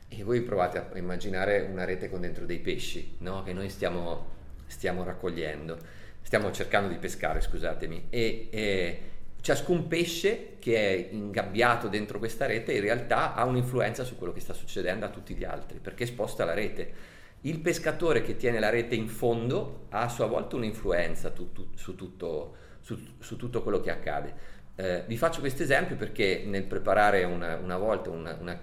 E 0.10 0.22
voi 0.24 0.42
provate 0.42 0.80
a 0.80 0.98
immaginare 0.98 1.62
una 1.62 1.86
rete 1.86 2.10
con 2.10 2.20
dentro 2.20 2.46
dei 2.46 2.60
pesci, 2.60 3.16
no? 3.20 3.42
che 3.44 3.54
noi 3.54 3.70
stiamo, 3.70 4.28
stiamo, 4.66 5.06
raccogliendo, 5.06 5.99
stiamo 6.30 6.52
cercando 6.52 6.90
di 6.90 6.98
pescare, 6.98 7.42
scusatemi, 7.42 8.06
e, 8.12 8.50
e 8.52 9.02
ciascun 9.42 9.88
pesce 9.88 10.58
che 10.60 10.76
è 10.76 11.10
ingabbiato 11.12 11.88
dentro 11.88 12.20
questa 12.20 12.46
rete 12.46 12.74
in 12.74 12.82
realtà 12.82 13.34
ha 13.34 13.46
un'influenza 13.46 14.04
su 14.04 14.16
quello 14.16 14.32
che 14.32 14.40
sta 14.40 14.54
succedendo 14.54 15.08
a 15.08 15.10
tutti 15.10 15.34
gli 15.34 15.44
altri, 15.44 15.80
perché 15.80 16.06
sposta 16.06 16.46
la 16.46 16.54
rete. 16.54 16.94
Il 17.42 17.58
pescatore 17.62 18.22
che 18.22 18.36
tiene 18.36 18.60
la 18.60 18.70
rete 18.70 18.94
in 18.94 19.08
fondo 19.08 19.88
ha 19.90 20.02
a 20.02 20.08
sua 20.08 20.28
volta 20.28 20.56
un'influenza 20.56 21.32
tu, 21.32 21.52
tu, 21.52 21.70
su, 21.74 21.96
tutto, 21.96 22.56
su, 22.80 22.96
su 23.18 23.36
tutto 23.36 23.64
quello 23.64 23.82
che 23.82 23.90
accade. 23.90 24.34
Eh, 24.76 25.06
vi 25.08 25.18
faccio 25.18 25.40
questo 25.40 25.64
esempio 25.64 25.96
perché 25.96 26.44
nel 26.46 26.66
preparare 26.66 27.24
una, 27.24 27.56
una 27.56 27.78
volta 27.78 28.12
una, 28.12 28.38
una, 28.40 28.62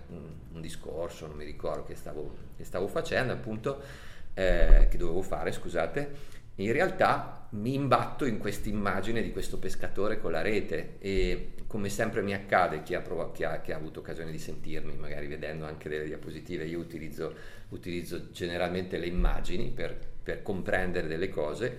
un 0.53 0.61
discorso, 0.61 1.27
non 1.27 1.35
mi 1.35 1.45
ricordo 1.45 1.83
che 1.83 1.97
stavo, 1.97 2.33
che 2.57 2.63
stavo 2.63 2.87
facendo, 2.87 3.33
appunto, 3.33 3.83
eh, 4.35 4.87
che 4.89 4.97
dovevo 4.99 5.23
fare, 5.23 5.51
scusate, 5.51 6.35
in 6.57 6.73
realtà 6.73 7.49
mi 7.51 7.75
imbatto 7.75 8.25
in 8.25 8.39
questa 8.39 8.69
immagine 8.69 9.23
di 9.23 9.31
questo 9.31 9.59
pescatore 9.59 10.19
con 10.19 10.33
la 10.33 10.43
rete 10.43 10.97
e 10.99 11.53
come 11.67 11.89
sempre 11.89 12.23
mi 12.23 12.33
accade, 12.33 12.83
chi 12.83 12.95
ha, 12.95 13.01
prov- 13.01 13.35
chi 13.35 13.45
ha, 13.45 13.61
chi 13.61 13.73
ha 13.73 13.77
avuto 13.77 14.01
occasione 14.01 14.31
di 14.31 14.39
sentirmi, 14.39 14.97
magari 14.97 15.27
vedendo 15.27 15.67
anche 15.67 15.89
delle 15.89 16.05
diapositive, 16.05 16.65
io 16.65 16.79
utilizzo, 16.79 17.35
utilizzo 17.71 18.31
generalmente 18.31 18.99
le 18.99 19.07
immagini 19.07 19.71
per, 19.71 19.99
per 20.23 20.43
comprendere 20.43 21.07
delle 21.07 21.29
cose 21.29 21.79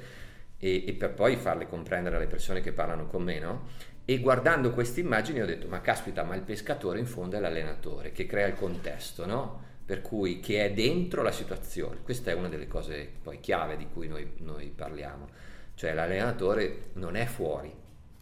e, 0.58 0.84
e, 0.88 0.94
per 0.94 1.14
poi 1.14 1.36
farle 1.36 1.68
comprendere 1.68 2.16
alle 2.16 2.28
persone 2.28 2.62
che 2.62 2.72
parlano 2.72 3.08
con 3.08 3.24
me, 3.24 3.40
no? 3.40 3.68
E 4.06 4.20
guardando 4.20 4.72
queste 4.72 5.02
immagini 5.02 5.42
ho 5.42 5.46
detto, 5.46 5.68
ma 5.68 5.82
caspita, 5.82 6.24
ma 6.24 6.36
il 6.36 6.42
pescatore 6.42 7.00
in 7.00 7.06
fondo 7.06 7.36
è 7.36 7.40
l'allenatore 7.40 8.12
che 8.12 8.26
crea 8.26 8.48
il 8.48 8.56
contesto, 8.56 9.26
no? 9.26 9.66
Per 9.88 10.01
cui 10.01 10.41
che 10.41 10.65
è 10.65 10.74
dentro 10.74 11.24
la 11.24 11.32
situazione. 11.32 12.01
Questa 12.03 12.29
è 12.29 12.34
una 12.34 12.50
delle 12.50 12.67
cose 12.67 13.10
poi 13.24 13.39
chiave 13.39 13.77
di 13.77 13.88
cui 13.88 14.10
noi, 14.10 14.34
noi 14.39 14.67
parliamo. 14.67 15.29
Cioè 15.75 15.94
l'allenatore 15.94 16.89
non 16.96 17.15
è 17.15 17.25
fuori. 17.25 17.74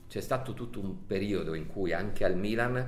C'è 0.08 0.22
stato 0.22 0.54
tutto 0.54 0.80
un 0.80 1.08
periodo 1.08 1.56
in 1.56 1.66
cui 1.66 1.92
anche 1.92 2.24
al 2.24 2.38
Milan 2.38 2.88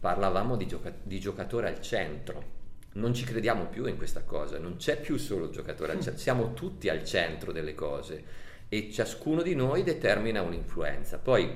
parlavamo 0.00 0.56
di, 0.56 0.66
gioca- 0.66 0.92
di 1.00 1.20
giocatore 1.20 1.68
al 1.68 1.80
centro. 1.80 2.54
Non 2.94 3.14
ci 3.14 3.24
crediamo 3.24 3.66
più 3.66 3.86
in 3.86 3.96
questa 3.96 4.24
cosa, 4.24 4.58
non 4.58 4.76
c'è 4.76 5.00
più 5.00 5.18
solo 5.18 5.44
il 5.44 5.52
giocatore 5.52 5.92
al 5.92 6.00
centro, 6.00 6.18
siamo 6.20 6.52
tutti 6.52 6.88
al 6.88 7.04
centro 7.04 7.52
delle 7.52 7.74
cose 7.74 8.24
e 8.68 8.90
ciascuno 8.90 9.42
di 9.42 9.54
noi 9.54 9.84
determina 9.84 10.42
un'influenza. 10.42 11.18
Poi 11.18 11.54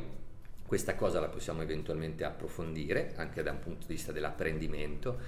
questa 0.65 0.95
cosa 0.95 1.19
la 1.19 1.27
possiamo 1.27 1.63
eventualmente 1.63 2.23
approfondire 2.23 3.15
anche 3.17 3.43
da 3.43 3.51
un 3.51 3.59
punto 3.59 3.89
di 3.89 3.95
vista 3.95 4.13
dell'apprendimento. 4.13 5.19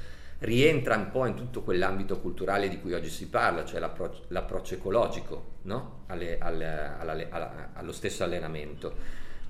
Rientra 0.42 0.96
un 0.96 1.12
po' 1.12 1.26
in 1.26 1.36
tutto 1.36 1.62
quell'ambito 1.62 2.18
culturale 2.18 2.68
di 2.68 2.80
cui 2.80 2.92
oggi 2.94 3.10
si 3.10 3.28
parla, 3.28 3.64
cioè 3.64 3.78
l'approccio, 3.78 4.24
l'approccio 4.28 4.74
ecologico 4.74 5.52
no? 5.62 6.02
alle, 6.08 6.38
alle, 6.38 6.96
alle, 6.98 7.28
allo 7.74 7.92
stesso 7.92 8.24
allenamento, 8.24 8.92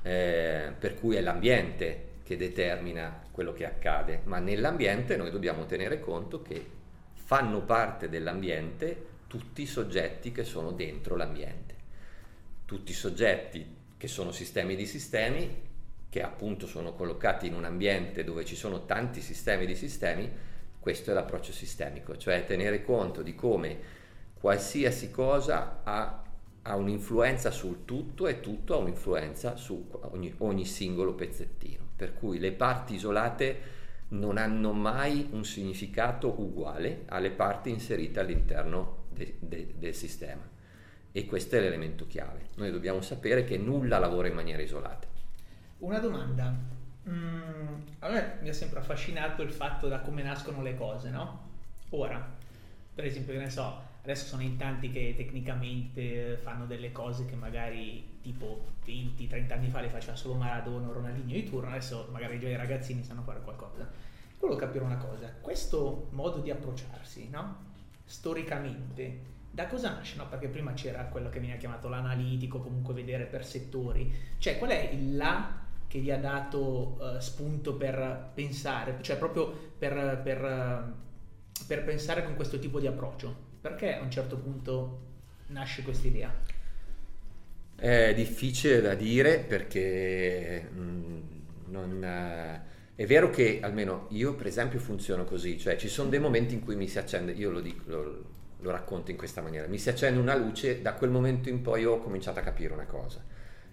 eh, 0.02 0.70
per 0.78 0.92
cui 1.00 1.16
è 1.16 1.22
l'ambiente 1.22 2.08
che 2.22 2.36
determina 2.36 3.22
quello 3.30 3.54
che 3.54 3.64
accade, 3.64 4.20
ma 4.24 4.38
nell'ambiente 4.38 5.16
noi 5.16 5.30
dobbiamo 5.30 5.64
tenere 5.64 5.98
conto 5.98 6.42
che 6.42 6.62
fanno 7.14 7.62
parte 7.62 8.10
dell'ambiente 8.10 9.06
tutti 9.28 9.62
i 9.62 9.66
soggetti 9.66 10.30
che 10.30 10.44
sono 10.44 10.72
dentro 10.72 11.16
l'ambiente, 11.16 11.74
tutti 12.66 12.90
i 12.90 12.94
soggetti 12.94 13.76
che 13.96 14.08
sono 14.08 14.30
sistemi 14.30 14.76
di 14.76 14.84
sistemi 14.84 15.70
che 16.10 16.22
appunto 16.22 16.66
sono 16.66 16.92
collocati 16.92 17.46
in 17.46 17.54
un 17.54 17.64
ambiente 17.64 18.24
dove 18.24 18.44
ci 18.44 18.56
sono 18.56 18.84
tanti 18.84 19.22
sistemi 19.22 19.64
di 19.64 19.74
sistemi, 19.74 20.30
questo 20.82 21.12
è 21.12 21.14
l'approccio 21.14 21.52
sistemico, 21.52 22.16
cioè 22.16 22.44
tenere 22.44 22.82
conto 22.82 23.22
di 23.22 23.36
come 23.36 23.78
qualsiasi 24.34 25.12
cosa 25.12 25.82
ha, 25.84 26.24
ha 26.62 26.74
un'influenza 26.74 27.52
sul 27.52 27.84
tutto 27.84 28.26
e 28.26 28.40
tutto 28.40 28.74
ha 28.74 28.78
un'influenza 28.78 29.54
su 29.54 29.88
ogni, 30.10 30.34
ogni 30.38 30.64
singolo 30.64 31.14
pezzettino, 31.14 31.84
per 31.94 32.14
cui 32.14 32.40
le 32.40 32.50
parti 32.50 32.94
isolate 32.94 33.60
non 34.08 34.38
hanno 34.38 34.72
mai 34.72 35.28
un 35.30 35.44
significato 35.44 36.34
uguale 36.40 37.04
alle 37.06 37.30
parti 37.30 37.70
inserite 37.70 38.18
all'interno 38.18 39.04
de, 39.10 39.36
de, 39.38 39.74
del 39.78 39.94
sistema. 39.94 40.42
E 41.12 41.26
questo 41.26 41.54
è 41.54 41.60
l'elemento 41.60 42.08
chiave. 42.08 42.48
Noi 42.56 42.72
dobbiamo 42.72 43.02
sapere 43.02 43.44
che 43.44 43.56
nulla 43.56 44.00
lavora 44.00 44.26
in 44.26 44.34
maniera 44.34 44.62
isolata. 44.62 45.06
Una 45.78 46.00
domanda. 46.00 46.80
Mm, 47.08 47.82
me 48.00 48.38
mi 48.40 48.48
ha 48.48 48.52
sempre 48.52 48.78
affascinato 48.78 49.42
il 49.42 49.50
fatto 49.50 49.88
da 49.88 50.00
come 50.00 50.22
nascono 50.22 50.62
le 50.62 50.74
cose, 50.76 51.10
no? 51.10 51.50
Ora, 51.90 52.24
per 52.94 53.04
esempio, 53.04 53.32
che 53.32 53.40
ne 53.40 53.50
so, 53.50 53.80
adesso 54.02 54.26
sono 54.26 54.42
in 54.42 54.56
tanti 54.56 54.90
che 54.90 55.14
tecnicamente 55.16 56.36
fanno 56.42 56.66
delle 56.66 56.92
cose 56.92 57.26
che 57.26 57.34
magari 57.34 58.18
tipo 58.20 58.66
20-30 58.86 59.52
anni 59.52 59.68
fa 59.68 59.80
le 59.80 59.88
faceva 59.88 60.14
solo 60.14 60.34
Maradona 60.34 60.88
o 60.88 60.92
Ronaldinho 60.92 61.32
di 61.32 61.48
turno, 61.48 61.68
adesso 61.68 62.08
magari 62.12 62.38
già 62.38 62.48
i 62.48 62.56
ragazzini 62.56 63.02
sanno 63.02 63.22
fare 63.22 63.40
qualcosa. 63.40 63.88
Volevo 64.38 64.58
capire 64.58 64.84
una 64.84 64.96
cosa, 64.96 65.32
questo 65.40 66.08
modo 66.10 66.40
di 66.40 66.50
approcciarsi, 66.50 67.28
no? 67.30 67.70
Storicamente, 68.04 69.30
da 69.50 69.66
cosa 69.66 69.90
nasce? 69.90 70.16
No? 70.16 70.28
Perché 70.28 70.48
prima 70.48 70.72
c'era 70.72 71.04
quello 71.04 71.28
che 71.28 71.38
viene 71.38 71.58
chiamato 71.58 71.88
l'analitico, 71.88 72.58
comunque 72.58 72.94
vedere 72.94 73.24
per 73.24 73.44
settori. 73.44 74.12
Cioè, 74.38 74.58
qual 74.58 74.70
è 74.70 74.90
il 74.92 75.16
là 75.16 75.61
che 75.92 75.98
gli 75.98 76.10
ha 76.10 76.16
dato 76.16 76.96
uh, 76.98 77.18
spunto 77.18 77.74
per 77.74 78.30
pensare, 78.32 78.96
cioè 79.02 79.18
proprio 79.18 79.74
per, 79.76 80.22
per, 80.24 80.94
per, 81.66 81.84
pensare 81.84 82.24
con 82.24 82.34
questo 82.34 82.58
tipo 82.58 82.80
di 82.80 82.86
approccio? 82.86 83.36
Perché 83.60 83.96
a 83.96 84.00
un 84.00 84.10
certo 84.10 84.38
punto 84.38 85.00
nasce 85.48 85.82
questa 85.82 86.06
idea? 86.06 86.34
È 87.76 88.14
difficile 88.14 88.80
da 88.80 88.94
dire 88.94 89.40
perché 89.40 90.66
mh, 90.72 90.80
mm, 90.80 91.20
non, 91.66 92.02
è 92.94 93.06
vero 93.06 93.28
che 93.28 93.60
almeno 93.60 94.06
io 94.12 94.34
per 94.34 94.46
esempio 94.46 94.78
funziono 94.78 95.24
così, 95.24 95.58
cioè 95.58 95.76
ci 95.76 95.88
sono 95.88 96.08
dei 96.08 96.20
momenti 96.20 96.54
in 96.54 96.64
cui 96.64 96.74
mi 96.74 96.88
si 96.88 96.98
accende, 96.98 97.32
io 97.32 97.50
lo 97.50 97.60
dico, 97.60 97.82
lo, 97.84 98.24
lo 98.60 98.70
racconto 98.70 99.10
in 99.10 99.18
questa 99.18 99.42
maniera, 99.42 99.66
mi 99.66 99.76
si 99.76 99.90
accende 99.90 100.18
una 100.18 100.36
luce, 100.36 100.80
da 100.80 100.94
quel 100.94 101.10
momento 101.10 101.50
in 101.50 101.60
poi 101.60 101.84
ho 101.84 101.98
cominciato 101.98 102.38
a 102.38 102.42
capire 102.42 102.72
una 102.72 102.86
cosa 102.86 103.31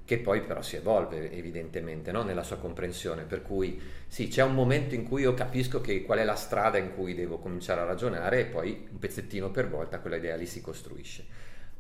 che 0.09 0.17
poi 0.17 0.41
però 0.41 0.63
si 0.63 0.75
evolve 0.75 1.31
evidentemente 1.31 2.11
no? 2.11 2.23
nella 2.23 2.41
sua 2.41 2.57
comprensione, 2.57 3.25
per 3.25 3.43
cui 3.43 3.79
sì, 4.07 4.27
c'è 4.27 4.41
un 4.41 4.55
momento 4.55 4.95
in 4.95 5.03
cui 5.03 5.21
io 5.21 5.35
capisco 5.35 5.81
che 5.81 6.01
qual 6.01 6.17
è 6.17 6.23
la 6.23 6.33
strada 6.33 6.79
in 6.79 6.95
cui 6.95 7.13
devo 7.13 7.37
cominciare 7.37 7.81
a 7.81 7.83
ragionare 7.83 8.39
e 8.39 8.45
poi 8.45 8.87
un 8.89 8.97
pezzettino 8.97 9.51
per 9.51 9.69
volta 9.69 9.99
quella 9.99 10.15
idea 10.15 10.35
lì 10.35 10.47
si 10.47 10.61
costruisce. 10.61 11.23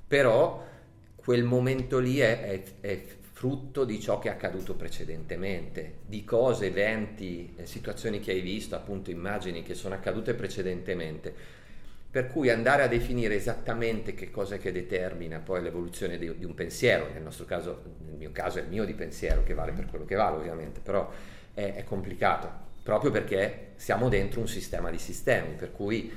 Però 0.07 0.63
quel 1.15 1.43
momento 1.43 1.97
lì 1.97 2.19
è, 2.19 2.43
è, 2.43 2.63
è 2.81 3.03
frutto 3.31 3.83
di 3.83 3.99
ciò 3.99 4.19
che 4.19 4.27
è 4.27 4.31
accaduto 4.31 4.75
precedentemente, 4.75 6.01
di 6.05 6.23
cose, 6.23 6.67
eventi, 6.67 7.55
eh, 7.55 7.65
situazioni 7.65 8.19
che 8.19 8.29
hai 8.29 8.41
visto, 8.41 8.75
appunto 8.75 9.09
immagini 9.09 9.63
che 9.63 9.73
sono 9.73 9.95
accadute 9.95 10.35
precedentemente. 10.35 11.33
Per 12.11 12.27
cui 12.27 12.49
andare 12.49 12.81
a 12.81 12.87
definire 12.87 13.35
esattamente 13.35 14.15
che 14.15 14.31
cosa 14.31 14.55
è 14.55 14.59
che 14.59 14.71
determina 14.71 15.37
poi 15.39 15.61
l'evoluzione 15.61 16.17
di, 16.17 16.35
di 16.37 16.45
un 16.45 16.55
pensiero, 16.55 17.07
nel 17.13 17.21
nostro 17.21 17.45
caso, 17.45 17.83
nel 18.03 18.15
mio 18.15 18.31
caso 18.31 18.57
è 18.57 18.63
il 18.63 18.67
mio 18.67 18.83
di 18.83 18.93
pensiero 18.93 19.43
che 19.43 19.53
vale 19.53 19.73
per 19.73 19.85
quello 19.85 20.05
che 20.05 20.15
vale 20.15 20.37
ovviamente, 20.37 20.79
però 20.79 21.11
è, 21.53 21.73
è 21.75 21.83
complicato, 21.83 22.51
proprio 22.81 23.11
perché 23.11 23.73
siamo 23.75 24.09
dentro 24.09 24.39
un 24.39 24.47
sistema 24.47 24.89
di 24.89 24.97
sistemi, 24.97 25.53
per 25.53 25.71
cui 25.71 26.11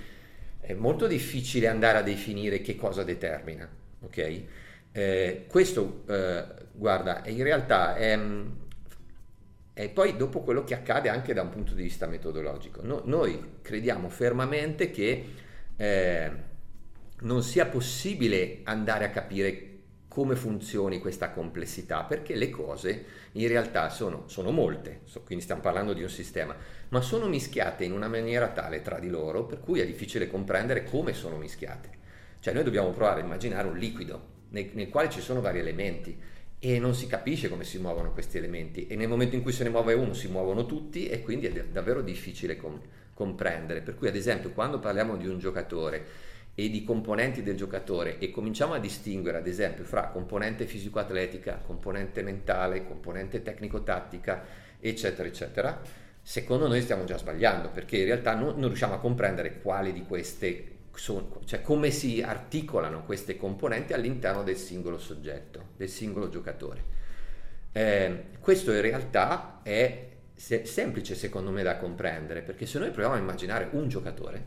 è 0.61 0.73
molto 0.75 1.07
difficile 1.07 1.69
andare 1.69 1.99
a 1.99 2.03
definire 2.03 2.63
che 2.63 2.75
cosa 2.77 3.03
determina, 3.03 3.69
ok? 4.01 4.43
Eh, 4.93 5.45
questo, 5.49 6.05
eh, 6.09 6.45
guarda, 6.73 7.23
in 7.27 7.43
realtà 7.43 7.97
è, 7.97 8.19
è, 9.73 9.89
poi 9.89 10.17
dopo 10.17 10.41
quello 10.41 10.65
che 10.65 10.75
accade 10.75 11.09
anche 11.09 11.35
da 11.35 11.43
un 11.43 11.51
punto 11.51 11.75
di 11.75 11.83
vista 11.83 12.07
metodologico. 12.07 12.81
No, 12.83 13.03
noi 13.05 13.57
crediamo 13.61 14.09
fermamente 14.09 14.91
che 14.91 15.25
eh, 15.83 16.31
non 17.23 17.43
sia 17.43 17.67
possibile 17.67 18.61
andare 18.63 19.05
a 19.05 19.11
capire 19.11 19.71
come 20.07 20.37
funzioni 20.37 21.01
questa 21.01 21.31
complessità, 21.31 22.05
perché 22.05 22.37
le 22.37 22.51
cose 22.51 23.05
in 23.33 23.49
realtà 23.49 23.89
sono, 23.89 24.25
sono 24.29 24.53
molte, 24.53 25.01
quindi 25.25 25.43
stiamo 25.43 25.61
parlando 25.61 25.93
di 25.93 26.03
un 26.03 26.09
sistema, 26.09 26.55
ma 26.91 27.01
sono 27.01 27.27
mischiate 27.27 27.85
in 27.85 27.93
una 27.93 28.07
maniera 28.07 28.49
tale 28.49 28.81
tra 28.81 29.01
di 29.01 29.09
loro 29.09 29.45
per 29.45 29.59
cui 29.59 29.81
è 29.81 29.87
difficile 29.87 30.29
comprendere 30.29 30.85
come 30.85 31.15
sono 31.15 31.37
mischiate. 31.37 31.91
Cioè 32.39 32.55
noi 32.55 32.63
dobbiamo 32.63 32.91
provare 32.91 33.21
a 33.21 33.25
immaginare 33.25 33.67
un 33.67 33.77
liquido, 33.77 34.29
nel, 34.51 34.71
nel 34.75 34.89
quale 34.89 35.11
ci 35.11 35.21
sono 35.21 35.41
vari 35.41 35.59
elementi 35.59 36.17
e 36.61 36.79
non 36.79 36.95
si 36.95 37.09
capisce 37.09 37.49
come 37.49 37.65
si 37.65 37.79
muovono 37.79 38.13
questi 38.13 38.37
elementi 38.37 38.87
e 38.87 38.95
nel 38.95 39.09
momento 39.09 39.35
in 39.35 39.43
cui 39.43 39.53
se 39.53 39.65
ne 39.65 39.71
muove 39.71 39.95
uno 39.95 40.13
si 40.13 40.29
muovono 40.29 40.65
tutti 40.65 41.09
e 41.09 41.23
quindi 41.23 41.47
è 41.47 41.65
davvero 41.65 42.03
difficile 42.03 42.57
com- 42.57 42.81
comprendere. 43.15 43.81
Per 43.81 43.95
cui 43.95 44.09
ad 44.09 44.17
esempio 44.17 44.51
quando 44.51 44.79
parliamo 44.79 45.17
di 45.17 45.27
un 45.27 45.39
giocatore 45.39 46.31
e 46.55 46.69
di 46.69 46.85
componenti 46.85 47.43
del 47.43 47.57
giocatore 47.57 48.19
e 48.19 48.31
cominciamo 48.31 48.75
a 48.75 48.79
distinguere 48.79 49.39
ad 49.39 49.47
esempio 49.47 49.85
fra 49.85 50.09
componente 50.09 50.67
fisico-atletica, 50.67 51.63
componente 51.65 52.23
mentale, 52.23 52.87
componente 52.87 53.43
tecnico-tattica, 53.43 54.45
eccetera, 54.79 55.29
eccetera, 55.29 55.81
secondo 56.21 56.69
noi 56.69 56.83
stiamo 56.83 57.05
già 57.05 57.17
sbagliando 57.17 57.71
perché 57.71 57.99
in 57.99 58.05
realtà 58.05 58.35
non, 58.35 58.59
non 58.59 58.69
riusciamo 58.69 58.95
a 58.95 58.99
comprendere 58.99 59.61
quali 59.61 59.93
di 59.93 60.03
queste 60.03 60.67
sono, 60.95 61.41
cioè 61.47 61.63
come 61.63 61.91
si 61.91 62.21
articolano 62.21 63.05
queste 63.05 63.37
componenti 63.39 63.95
all'interno 63.95 64.43
del 64.43 64.57
singolo 64.57 64.99
soggetto, 64.99 65.69
del 65.77 65.89
singolo 65.89 66.29
giocatore. 66.29 67.01
Eh, 67.73 68.25
questo 68.41 68.73
in 68.73 68.83
realtà 68.83 69.61
è 69.63 70.09
se- 70.43 70.65
semplice 70.65 71.15
secondo 71.15 71.53
me 71.53 71.63
da 71.63 71.77
comprendere, 71.77 72.43
perché 72.43 72.67
se 72.67 72.81
noi 72.81 72.91
proviamo 72.91 73.15
a 73.15 73.19
immaginare 73.19 73.69
un 73.73 73.89
giocatore, 73.89 74.47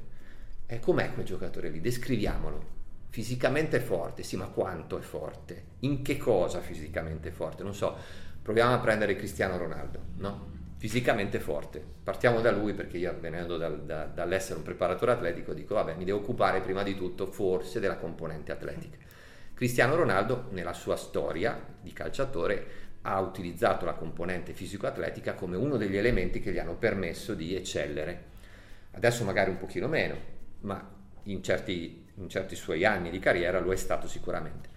eh, 0.65 0.81
com'è 0.81 1.13
quel 1.13 1.25
giocatore 1.25 1.69
lì? 1.69 1.79
Descriviamolo. 1.79 2.73
Fisicamente 3.07 3.79
forte, 3.79 4.21
sì, 4.21 4.35
ma 4.35 4.47
quanto 4.47 4.97
è 4.97 5.01
forte? 5.01 5.63
In 5.79 6.01
che 6.01 6.17
cosa 6.17 6.59
fisicamente 6.59 7.31
forte? 7.31 7.63
Non 7.63 7.73
so, 7.73 7.95
proviamo 8.41 8.73
a 8.73 8.79
prendere 8.79 9.15
Cristiano 9.15 9.57
Ronaldo, 9.57 9.99
no? 10.17 10.51
fisicamente 10.75 11.39
forte. 11.39 11.81
Partiamo 12.03 12.41
da 12.41 12.51
lui 12.51 12.73
perché 12.73 12.97
io 12.97 13.15
venendo 13.17 13.55
dal, 13.55 13.85
da, 13.85 14.03
dall'essere 14.03 14.57
un 14.57 14.63
preparatore 14.63 15.13
atletico 15.13 15.53
dico 15.53 15.75
vabbè 15.75 15.95
mi 15.95 16.03
devo 16.03 16.17
occupare 16.19 16.59
prima 16.59 16.83
di 16.83 16.95
tutto 16.95 17.25
forse 17.25 17.79
della 17.79 17.95
componente 17.95 18.51
atletica. 18.51 18.97
Cristiano 19.53 19.95
Ronaldo 19.95 20.47
nella 20.49 20.73
sua 20.73 20.97
storia 20.97 21.57
di 21.81 21.93
calciatore 21.93 22.67
ha 23.07 23.19
utilizzato 23.19 23.85
la 23.85 23.93
componente 23.93 24.53
fisico-atletica 24.53 25.35
come 25.35 25.55
uno 25.55 25.77
degli 25.77 25.95
elementi 25.95 26.39
che 26.39 26.51
gli 26.51 26.57
hanno 26.57 26.75
permesso 26.75 27.35
di 27.35 27.55
eccellere. 27.55 28.33
Adesso 28.91 29.23
magari 29.23 29.51
un 29.51 29.57
pochino 29.57 29.87
meno, 29.87 30.15
ma 30.61 30.91
in 31.23 31.43
certi, 31.43 32.07
in 32.15 32.27
certi 32.29 32.55
suoi 32.55 32.83
anni 32.83 33.11
di 33.11 33.19
carriera 33.19 33.59
lo 33.59 33.71
è 33.71 33.75
stato 33.75 34.07
sicuramente. 34.07 34.69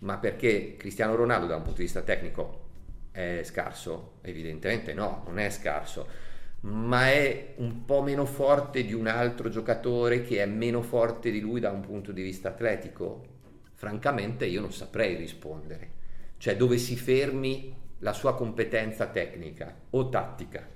Ma 0.00 0.18
perché 0.18 0.74
Cristiano 0.76 1.14
Ronaldo 1.14 1.46
da 1.46 1.56
un 1.56 1.62
punto 1.62 1.78
di 1.78 1.84
vista 1.84 2.02
tecnico 2.02 2.64
è 3.12 3.42
scarso? 3.44 4.18
Evidentemente 4.22 4.92
no, 4.92 5.22
non 5.26 5.38
è 5.38 5.48
scarso, 5.50 6.08
ma 6.62 7.08
è 7.08 7.54
un 7.58 7.84
po' 7.84 8.02
meno 8.02 8.24
forte 8.24 8.84
di 8.84 8.94
un 8.94 9.06
altro 9.06 9.48
giocatore 9.48 10.22
che 10.22 10.42
è 10.42 10.46
meno 10.46 10.82
forte 10.82 11.30
di 11.30 11.38
lui 11.40 11.60
da 11.60 11.70
un 11.70 11.80
punto 11.80 12.10
di 12.10 12.22
vista 12.22 12.48
atletico? 12.48 13.34
Francamente 13.74 14.44
io 14.44 14.60
non 14.60 14.72
saprei 14.72 15.14
rispondere. 15.14 15.90
Cioè 16.38 16.56
dove 16.56 16.76
si 16.78 16.96
fermi 16.96 17.74
la 17.98 18.12
sua 18.12 18.34
competenza 18.34 19.06
tecnica 19.06 19.74
o 19.90 20.08
tattica 20.08 20.68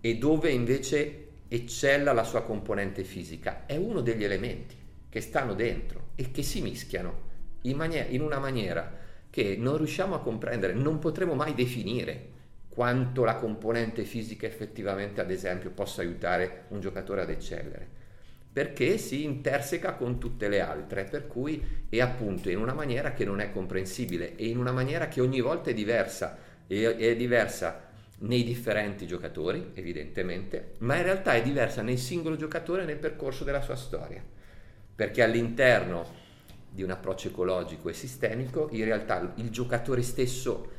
e 0.00 0.18
dove 0.18 0.50
invece 0.50 1.28
eccella 1.48 2.12
la 2.12 2.24
sua 2.24 2.42
componente 2.42 3.04
fisica. 3.04 3.64
È 3.66 3.76
uno 3.76 4.00
degli 4.00 4.24
elementi 4.24 4.76
che 5.08 5.20
stanno 5.20 5.54
dentro 5.54 6.08
e 6.14 6.30
che 6.30 6.42
si 6.42 6.60
mischiano 6.60 7.32
in, 7.62 7.76
maniera, 7.76 8.08
in 8.08 8.20
una 8.20 8.38
maniera 8.38 9.02
che 9.30 9.56
non 9.58 9.76
riusciamo 9.76 10.14
a 10.14 10.20
comprendere, 10.20 10.74
non 10.74 10.98
potremo 10.98 11.34
mai 11.34 11.54
definire 11.54 12.32
quanto 12.68 13.24
la 13.24 13.36
componente 13.36 14.04
fisica 14.04 14.46
effettivamente, 14.46 15.20
ad 15.20 15.30
esempio, 15.30 15.70
possa 15.70 16.02
aiutare 16.02 16.64
un 16.68 16.80
giocatore 16.80 17.22
ad 17.22 17.30
eccellere, 17.30 17.86
perché 18.52 18.98
si 18.98 19.24
interseca 19.24 19.94
con 19.94 20.18
tutte 20.18 20.48
le 20.48 20.60
altre, 20.60 21.04
per 21.04 21.28
cui 21.28 21.62
è 21.88 22.00
appunto 22.00 22.50
in 22.50 22.58
una 22.58 22.74
maniera 22.74 23.12
che 23.12 23.24
non 23.24 23.40
è 23.40 23.52
comprensibile 23.52 24.34
e 24.36 24.46
in 24.48 24.58
una 24.58 24.72
maniera 24.72 25.06
che 25.06 25.20
ogni 25.20 25.40
volta 25.40 25.70
è 25.70 25.74
diversa, 25.74 26.36
e 26.66 26.96
è 26.96 27.16
diversa 27.16 27.92
nei 28.18 28.44
differenti 28.44 29.06
giocatori, 29.06 29.72
evidentemente, 29.74 30.74
ma 30.78 30.96
in 30.96 31.02
realtà 31.02 31.34
è 31.34 31.42
diversa 31.42 31.82
nel 31.82 31.98
singolo 31.98 32.36
giocatore 32.36 32.84
nel 32.84 32.98
percorso 32.98 33.44
della 33.44 33.60
sua 33.60 33.76
storia, 33.76 34.22
perché 34.94 35.22
all'interno 35.22 36.22
di 36.70 36.82
un 36.82 36.90
approccio 36.90 37.28
ecologico 37.28 37.88
e 37.88 37.92
sistemico, 37.92 38.68
in 38.72 38.84
realtà 38.84 39.32
il 39.36 39.50
giocatore 39.50 40.02
stesso 40.02 40.70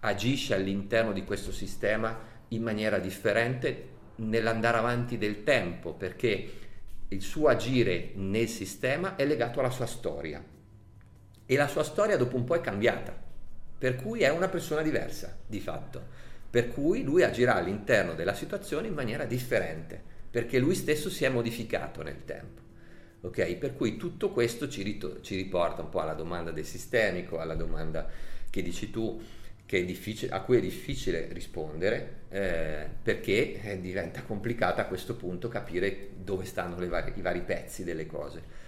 agisce 0.00 0.54
all'interno 0.54 1.12
di 1.12 1.24
questo 1.24 1.52
sistema 1.52 2.18
in 2.48 2.62
maniera 2.62 2.98
differente 2.98 3.88
nell'andare 4.16 4.78
avanti 4.78 5.18
del 5.18 5.44
tempo, 5.44 5.92
perché 5.92 6.52
il 7.08 7.22
suo 7.22 7.48
agire 7.48 8.12
nel 8.14 8.48
sistema 8.48 9.16
è 9.16 9.24
legato 9.26 9.60
alla 9.60 9.70
sua 9.70 9.86
storia. 9.86 10.42
E 11.44 11.56
la 11.56 11.68
sua 11.68 11.84
storia 11.84 12.16
dopo 12.16 12.36
un 12.36 12.44
po' 12.44 12.54
è 12.54 12.60
cambiata, 12.60 13.14
per 13.82 13.96
cui 13.96 14.20
è 14.20 14.28
una 14.28 14.46
persona 14.46 14.80
diversa 14.80 15.36
di 15.44 15.58
fatto, 15.58 16.00
per 16.48 16.68
cui 16.68 17.02
lui 17.02 17.24
agirà 17.24 17.56
all'interno 17.56 18.14
della 18.14 18.32
situazione 18.32 18.86
in 18.86 18.94
maniera 18.94 19.24
differente, 19.24 20.00
perché 20.30 20.60
lui 20.60 20.76
stesso 20.76 21.10
si 21.10 21.24
è 21.24 21.28
modificato 21.28 22.00
nel 22.04 22.24
tempo. 22.24 22.60
Ok, 23.22 23.56
per 23.56 23.74
cui 23.74 23.96
tutto 23.96 24.30
questo 24.30 24.68
ci, 24.68 24.84
rito- 24.84 25.20
ci, 25.20 25.34
riporta 25.34 25.82
un 25.82 25.88
po' 25.88 25.98
alla 25.98 26.14
domanda 26.14 26.52
del 26.52 26.64
sistemico, 26.64 27.40
alla 27.40 27.56
domanda 27.56 28.08
che 28.48 28.62
dici 28.62 28.88
tu, 28.90 29.20
a 30.28 30.40
cui 30.42 30.58
è 30.58 30.60
difficile 30.60 31.26
rispondere 31.32 32.20
eh, 32.28 32.86
perché 33.02 33.60
eh, 33.62 33.80
diventa 33.80 34.22
complicata 34.22 34.82
a 34.82 34.86
questo 34.86 35.16
punto 35.16 35.48
capire 35.48 36.10
dove 36.22 36.44
stanno 36.44 36.76
vari, 36.86 37.12
i 37.16 37.20
vari 37.20 37.40
pezzi 37.40 37.82
delle 37.82 38.06
cose. 38.06 38.61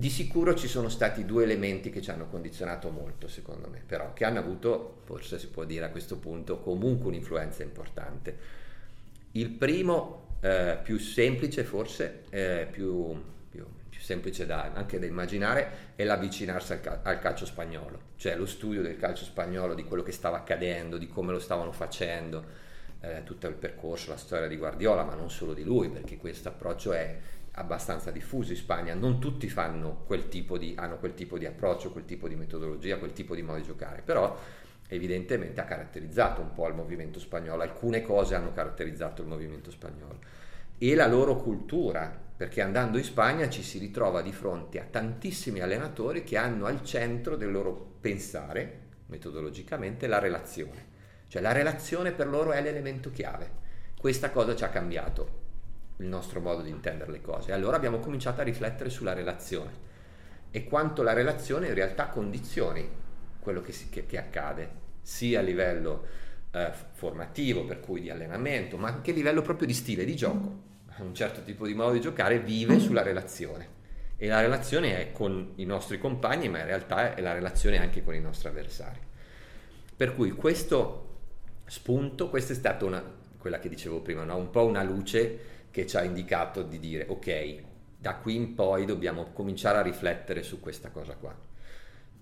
Di 0.00 0.08
sicuro 0.08 0.54
ci 0.54 0.66
sono 0.66 0.88
stati 0.88 1.26
due 1.26 1.42
elementi 1.42 1.90
che 1.90 2.00
ci 2.00 2.10
hanno 2.10 2.26
condizionato 2.26 2.88
molto, 2.88 3.28
secondo 3.28 3.68
me, 3.68 3.82
però 3.84 4.14
che 4.14 4.24
hanno 4.24 4.38
avuto, 4.38 5.02
forse 5.04 5.38
si 5.38 5.48
può 5.48 5.64
dire 5.64 5.84
a 5.84 5.90
questo 5.90 6.16
punto, 6.16 6.58
comunque 6.60 7.08
un'influenza 7.08 7.62
importante. 7.62 8.34
Il 9.32 9.50
primo, 9.50 10.38
eh, 10.40 10.78
più 10.82 10.98
semplice 10.98 11.64
forse, 11.64 12.22
eh, 12.30 12.66
più 12.70 13.14
semplice 13.98 14.46
da, 14.46 14.72
anche 14.72 14.98
da 14.98 15.04
immaginare, 15.04 15.92
è 15.96 16.04
l'avvicinarsi 16.04 16.72
al, 16.72 17.00
al, 17.02 17.18
calcio 17.18 17.44
spagnolo, 17.44 18.00
cioè 18.16 18.36
lo 18.36 18.46
studio 18.46 18.80
del 18.80 18.96
calcio 18.96 19.24
spagnolo, 19.24 19.74
di 19.74 19.84
quello 19.84 20.02
che 20.02 20.12
stava 20.12 20.38
accadendo, 20.38 20.96
di 20.96 21.08
come 21.08 21.32
lo 21.32 21.38
stavano 21.38 21.72
facendo, 21.72 22.42
eh, 23.00 23.22
tutto 23.24 23.48
il 23.48 23.54
percorso, 23.54 24.08
la 24.08 24.16
storia 24.16 24.48
di 24.48 24.56
Guardiola, 24.56 25.04
ma 25.04 25.14
non 25.14 25.30
solo 25.30 25.52
di 25.52 25.62
lui, 25.62 25.90
perché 25.90 26.16
questo 26.16 26.48
approccio 26.48 26.92
è 26.92 27.18
abbastanza 27.52 28.10
diffuso 28.10 28.52
in 28.52 28.58
Spagna, 28.58 28.94
non 28.94 29.18
tutti 29.18 29.50
quel 30.06 30.28
di, 30.58 30.74
hanno 30.76 30.98
quel 30.98 31.14
tipo 31.14 31.38
di 31.38 31.46
approccio, 31.46 31.90
quel 31.90 32.04
tipo 32.04 32.28
di 32.28 32.36
metodologia, 32.36 32.98
quel 32.98 33.12
tipo 33.12 33.34
di 33.34 33.42
modo 33.42 33.58
di 33.58 33.64
giocare, 33.64 34.02
però 34.02 34.38
evidentemente 34.88 35.60
ha 35.60 35.64
caratterizzato 35.64 36.40
un 36.40 36.52
po' 36.52 36.68
il 36.68 36.74
movimento 36.74 37.18
spagnolo, 37.18 37.62
alcune 37.62 38.02
cose 38.02 38.34
hanno 38.34 38.52
caratterizzato 38.52 39.22
il 39.22 39.28
movimento 39.28 39.70
spagnolo 39.70 40.18
e 40.78 40.94
la 40.94 41.06
loro 41.06 41.36
cultura, 41.36 42.18
perché 42.36 42.62
andando 42.62 42.96
in 42.96 43.04
Spagna 43.04 43.48
ci 43.50 43.62
si 43.62 43.78
ritrova 43.78 44.22
di 44.22 44.32
fronte 44.32 44.80
a 44.80 44.86
tantissimi 44.88 45.60
allenatori 45.60 46.24
che 46.24 46.38
hanno 46.38 46.64
al 46.64 46.82
centro 46.82 47.36
del 47.36 47.50
loro 47.50 47.96
pensare, 48.00 48.78
metodologicamente, 49.06 50.06
la 50.06 50.18
relazione. 50.18 50.88
Cioè 51.28 51.42
la 51.42 51.52
relazione 51.52 52.12
per 52.12 52.28
loro 52.28 52.52
è 52.52 52.62
l'elemento 52.62 53.10
chiave. 53.10 53.58
Questa 53.98 54.30
cosa 54.30 54.56
ci 54.56 54.64
ha 54.64 54.70
cambiato 54.70 55.39
il 56.00 56.06
nostro 56.06 56.40
modo 56.40 56.62
di 56.62 56.70
intendere 56.70 57.12
le 57.12 57.20
cose. 57.20 57.52
Allora 57.52 57.76
abbiamo 57.76 57.98
cominciato 57.98 58.40
a 58.40 58.44
riflettere 58.44 58.90
sulla 58.90 59.12
relazione 59.12 59.88
e 60.50 60.64
quanto 60.64 61.02
la 61.02 61.12
relazione 61.12 61.68
in 61.68 61.74
realtà 61.74 62.08
condizioni 62.08 62.88
quello 63.38 63.60
che, 63.60 63.72
si, 63.72 63.88
che, 63.88 64.06
che 64.06 64.18
accade 64.18 64.78
sia 65.00 65.40
a 65.40 65.42
livello 65.42 66.04
eh, 66.50 66.72
formativo, 66.92 67.64
per 67.64 67.80
cui 67.80 68.00
di 68.00 68.10
allenamento, 68.10 68.76
ma 68.76 68.88
anche 68.88 69.12
a 69.12 69.14
livello 69.14 69.42
proprio 69.42 69.66
di 69.66 69.74
stile 69.74 70.04
di 70.04 70.16
gioco. 70.16 70.68
Un 70.98 71.14
certo 71.14 71.42
tipo 71.42 71.66
di 71.66 71.72
modo 71.72 71.92
di 71.92 72.00
giocare 72.00 72.40
vive 72.40 72.78
sulla 72.78 73.02
relazione 73.02 73.78
e 74.22 74.26
la 74.26 74.42
relazione 74.42 74.98
è 74.98 75.12
con 75.12 75.52
i 75.54 75.64
nostri 75.64 75.98
compagni, 75.98 76.50
ma 76.50 76.58
in 76.58 76.66
realtà 76.66 77.14
è 77.14 77.22
la 77.22 77.32
relazione 77.32 77.78
anche 77.78 78.04
con 78.04 78.14
i 78.14 78.20
nostri 78.20 78.48
avversari. 78.48 78.98
Per 79.96 80.14
cui 80.14 80.32
questo 80.32 81.20
spunto, 81.64 82.28
questa 82.28 82.52
è 82.52 82.56
stata 82.56 82.84
una, 82.84 83.02
quella 83.38 83.58
che 83.58 83.70
dicevo 83.70 84.00
prima, 84.00 84.24
no? 84.24 84.36
un 84.36 84.50
po' 84.50 84.66
una 84.66 84.82
luce 84.82 85.59
che 85.70 85.86
ci 85.86 85.96
ha 85.96 86.02
indicato 86.02 86.62
di 86.62 86.78
dire 86.78 87.06
ok, 87.08 87.62
da 87.96 88.16
qui 88.16 88.34
in 88.34 88.54
poi 88.54 88.86
dobbiamo 88.86 89.32
cominciare 89.32 89.78
a 89.78 89.82
riflettere 89.82 90.42
su 90.42 90.60
questa 90.60 90.90
cosa 90.90 91.14
qua. 91.14 91.48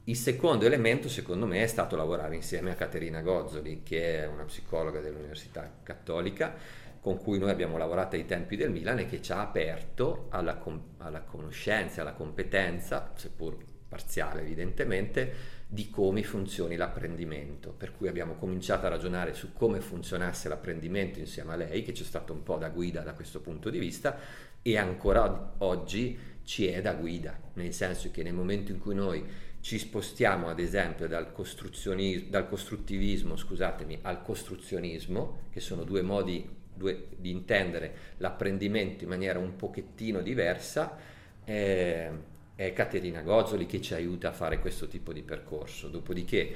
Il 0.04 0.16
secondo 0.16 0.64
elemento, 0.64 1.08
secondo 1.08 1.46
me, 1.46 1.62
è 1.62 1.66
stato 1.66 1.94
lavorare 1.94 2.34
insieme 2.34 2.70
a 2.70 2.74
Caterina 2.74 3.20
Gozzoli, 3.20 3.82
che 3.82 4.22
è 4.22 4.26
una 4.26 4.44
psicologa 4.44 5.00
dell'Università 5.00 5.70
Cattolica, 5.82 6.54
con 7.00 7.18
cui 7.18 7.38
noi 7.38 7.50
abbiamo 7.50 7.76
lavorato 7.76 8.16
ai 8.16 8.24
tempi 8.24 8.56
del 8.56 8.70
Milan 8.70 8.98
e 9.00 9.06
che 9.06 9.20
ci 9.20 9.32
ha 9.32 9.40
aperto 9.40 10.26
alla, 10.30 10.56
com- 10.56 10.94
alla 10.98 11.20
conoscenza, 11.20 12.00
alla 12.00 12.14
competenza, 12.14 13.12
seppur 13.14 13.56
parziale 13.86 14.40
evidentemente, 14.40 15.32
di 15.70 15.90
come 15.90 16.22
funzioni 16.22 16.76
l'apprendimento, 16.76 17.74
per 17.76 17.92
cui 17.92 18.08
abbiamo 18.08 18.36
cominciato 18.36 18.86
a 18.86 18.88
ragionare 18.88 19.34
su 19.34 19.52
come 19.52 19.80
funzionasse 19.80 20.48
l'apprendimento 20.48 21.18
insieme 21.18 21.52
a 21.52 21.56
lei, 21.56 21.82
che 21.82 21.92
ci 21.92 22.02
è 22.02 22.06
stato 22.06 22.32
un 22.32 22.42
po' 22.42 22.56
da 22.56 22.70
guida 22.70 23.02
da 23.02 23.12
questo 23.12 23.40
punto 23.40 23.68
di 23.68 23.78
vista, 23.78 24.18
e 24.62 24.78
ancora 24.78 25.54
oggi 25.58 26.18
ci 26.42 26.66
è 26.66 26.80
da 26.80 26.94
guida, 26.94 27.38
nel 27.54 27.74
senso 27.74 28.10
che 28.10 28.22
nel 28.22 28.32
momento 28.32 28.72
in 28.72 28.78
cui 28.78 28.94
noi 28.94 29.22
ci 29.60 29.78
spostiamo 29.78 30.48
ad 30.48 30.58
esempio 30.58 31.06
dal, 31.06 31.32
dal 31.32 32.48
costruttivismo 32.48 33.36
scusatemi, 33.36 33.98
al 34.02 34.22
costruzionismo, 34.22 35.48
che 35.50 35.60
sono 35.60 35.84
due 35.84 36.00
modi 36.00 36.56
due, 36.78 37.08
di 37.16 37.30
intendere 37.30 37.94
l'apprendimento 38.18 39.04
in 39.04 39.10
maniera 39.10 39.38
un 39.38 39.56
pochettino 39.56 40.22
diversa, 40.22 40.96
eh, 41.44 42.10
è 42.58 42.72
Caterina 42.72 43.22
Gozzoli 43.22 43.66
che 43.66 43.80
ci 43.80 43.94
aiuta 43.94 44.30
a 44.30 44.32
fare 44.32 44.58
questo 44.58 44.88
tipo 44.88 45.12
di 45.12 45.22
percorso. 45.22 45.86
Dopodiché 45.86 46.52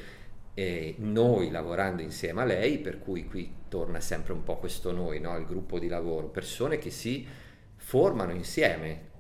eh, 0.53 0.97
noi 0.99 1.49
lavorando 1.49 2.03
insieme 2.03 2.41
a 2.41 2.45
lei, 2.45 2.79
per 2.79 2.99
cui 2.99 3.25
qui 3.25 3.55
torna 3.69 4.01
sempre 4.01 4.33
un 4.33 4.43
po' 4.43 4.57
questo 4.57 4.91
noi, 4.91 5.21
no? 5.21 5.39
il 5.39 5.45
gruppo 5.45 5.79
di 5.79 5.87
lavoro, 5.87 6.27
persone 6.27 6.79
che 6.79 6.91
si 6.91 7.25
formano 7.77 8.33
insieme, 8.33 9.11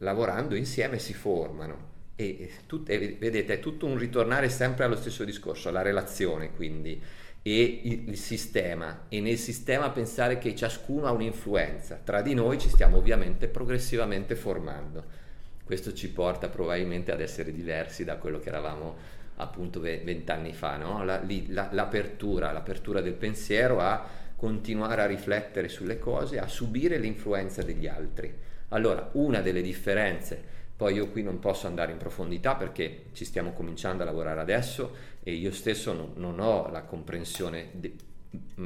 lavorando 0.00 0.54
insieme 0.54 0.98
si 0.98 1.14
formano. 1.14 1.88
E, 2.14 2.50
tut- 2.66 2.90
e 2.90 3.16
vedete, 3.18 3.54
è 3.54 3.58
tutto 3.58 3.86
un 3.86 3.96
ritornare 3.96 4.50
sempre 4.50 4.84
allo 4.84 4.96
stesso 4.96 5.24
discorso, 5.24 5.70
alla 5.70 5.80
relazione 5.80 6.52
quindi, 6.52 7.00
e 7.40 7.80
il, 7.84 8.18
sistema. 8.18 9.06
E 9.08 9.22
nel 9.22 9.38
sistema 9.38 9.88
pensare 9.88 10.36
che 10.36 10.54
ciascuno 10.54 11.06
ha 11.06 11.12
un'influenza. 11.12 11.98
Tra 12.04 12.20
di 12.20 12.34
noi 12.34 12.58
ci 12.58 12.68
stiamo 12.68 12.98
ovviamente 12.98 13.48
progressivamente 13.48 14.34
formando. 14.34 15.21
Questo 15.64 15.92
ci 15.92 16.10
porta 16.10 16.48
probabilmente 16.48 17.12
ad 17.12 17.20
essere 17.20 17.52
diversi 17.52 18.04
da 18.04 18.16
quello 18.16 18.38
che 18.38 18.48
eravamo 18.48 19.20
appunto 19.36 19.80
vent'anni 19.80 20.52
fa, 20.52 20.76
no? 20.76 21.04
la, 21.04 21.22
la, 21.48 21.68
l'apertura, 21.72 22.52
l'apertura 22.52 23.00
del 23.00 23.14
pensiero 23.14 23.80
a 23.80 24.06
continuare 24.36 25.02
a 25.02 25.06
riflettere 25.06 25.68
sulle 25.68 25.98
cose, 25.98 26.38
a 26.38 26.48
subire 26.48 26.98
l'influenza 26.98 27.62
degli 27.62 27.86
altri. 27.86 28.32
Allora, 28.68 29.10
una 29.12 29.40
delle 29.40 29.62
differenze, 29.62 30.42
poi 30.76 30.94
io 30.94 31.08
qui 31.10 31.22
non 31.22 31.38
posso 31.38 31.66
andare 31.66 31.92
in 31.92 31.98
profondità 31.98 32.56
perché 32.56 33.04
ci 33.12 33.24
stiamo 33.24 33.52
cominciando 33.52 34.02
a 34.02 34.06
lavorare 34.06 34.40
adesso 34.40 34.96
e 35.22 35.32
io 35.32 35.52
stesso 35.52 35.92
non, 35.92 36.12
non 36.16 36.40
ho 36.40 36.68
la 36.70 36.82
comprensione 36.82 37.68
de- 37.72 37.94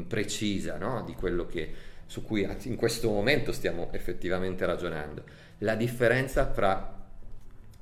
precisa 0.06 0.78
no? 0.78 1.02
di 1.04 1.12
quello 1.12 1.46
che, 1.46 1.72
su 2.06 2.22
cui 2.22 2.48
in 2.62 2.76
questo 2.76 3.10
momento 3.10 3.52
stiamo 3.52 3.92
effettivamente 3.92 4.64
ragionando. 4.64 5.24
La 5.58 5.74
differenza 5.74 6.52
fra 6.52 6.96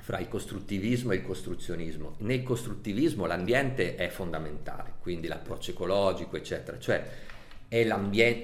fra 0.05 0.19
il 0.19 0.29
costruttivismo 0.29 1.13
e 1.13 1.17
il 1.17 1.23
costruzionismo. 1.23 2.17
Nel 2.19 2.43
costruttivismo 2.43 3.25
l'ambiente 3.25 3.95
è 3.95 4.09
fondamentale, 4.09 4.97
quindi 5.01 5.29
l'approccio 5.29 5.71
ecologico, 5.71 6.37
eccetera, 6.37 6.79
cioè 6.79 7.03
è 7.67 7.83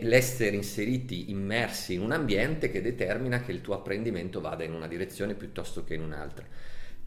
l'essere 0.00 0.56
inseriti, 0.56 1.30
immersi 1.30 1.92
in 1.92 2.00
un 2.00 2.12
ambiente 2.12 2.70
che 2.70 2.80
determina 2.80 3.42
che 3.42 3.52
il 3.52 3.60
tuo 3.60 3.74
apprendimento 3.74 4.40
vada 4.40 4.64
in 4.64 4.72
una 4.72 4.88
direzione 4.88 5.34
piuttosto 5.34 5.84
che 5.84 5.92
in 5.92 6.00
un'altra. 6.00 6.46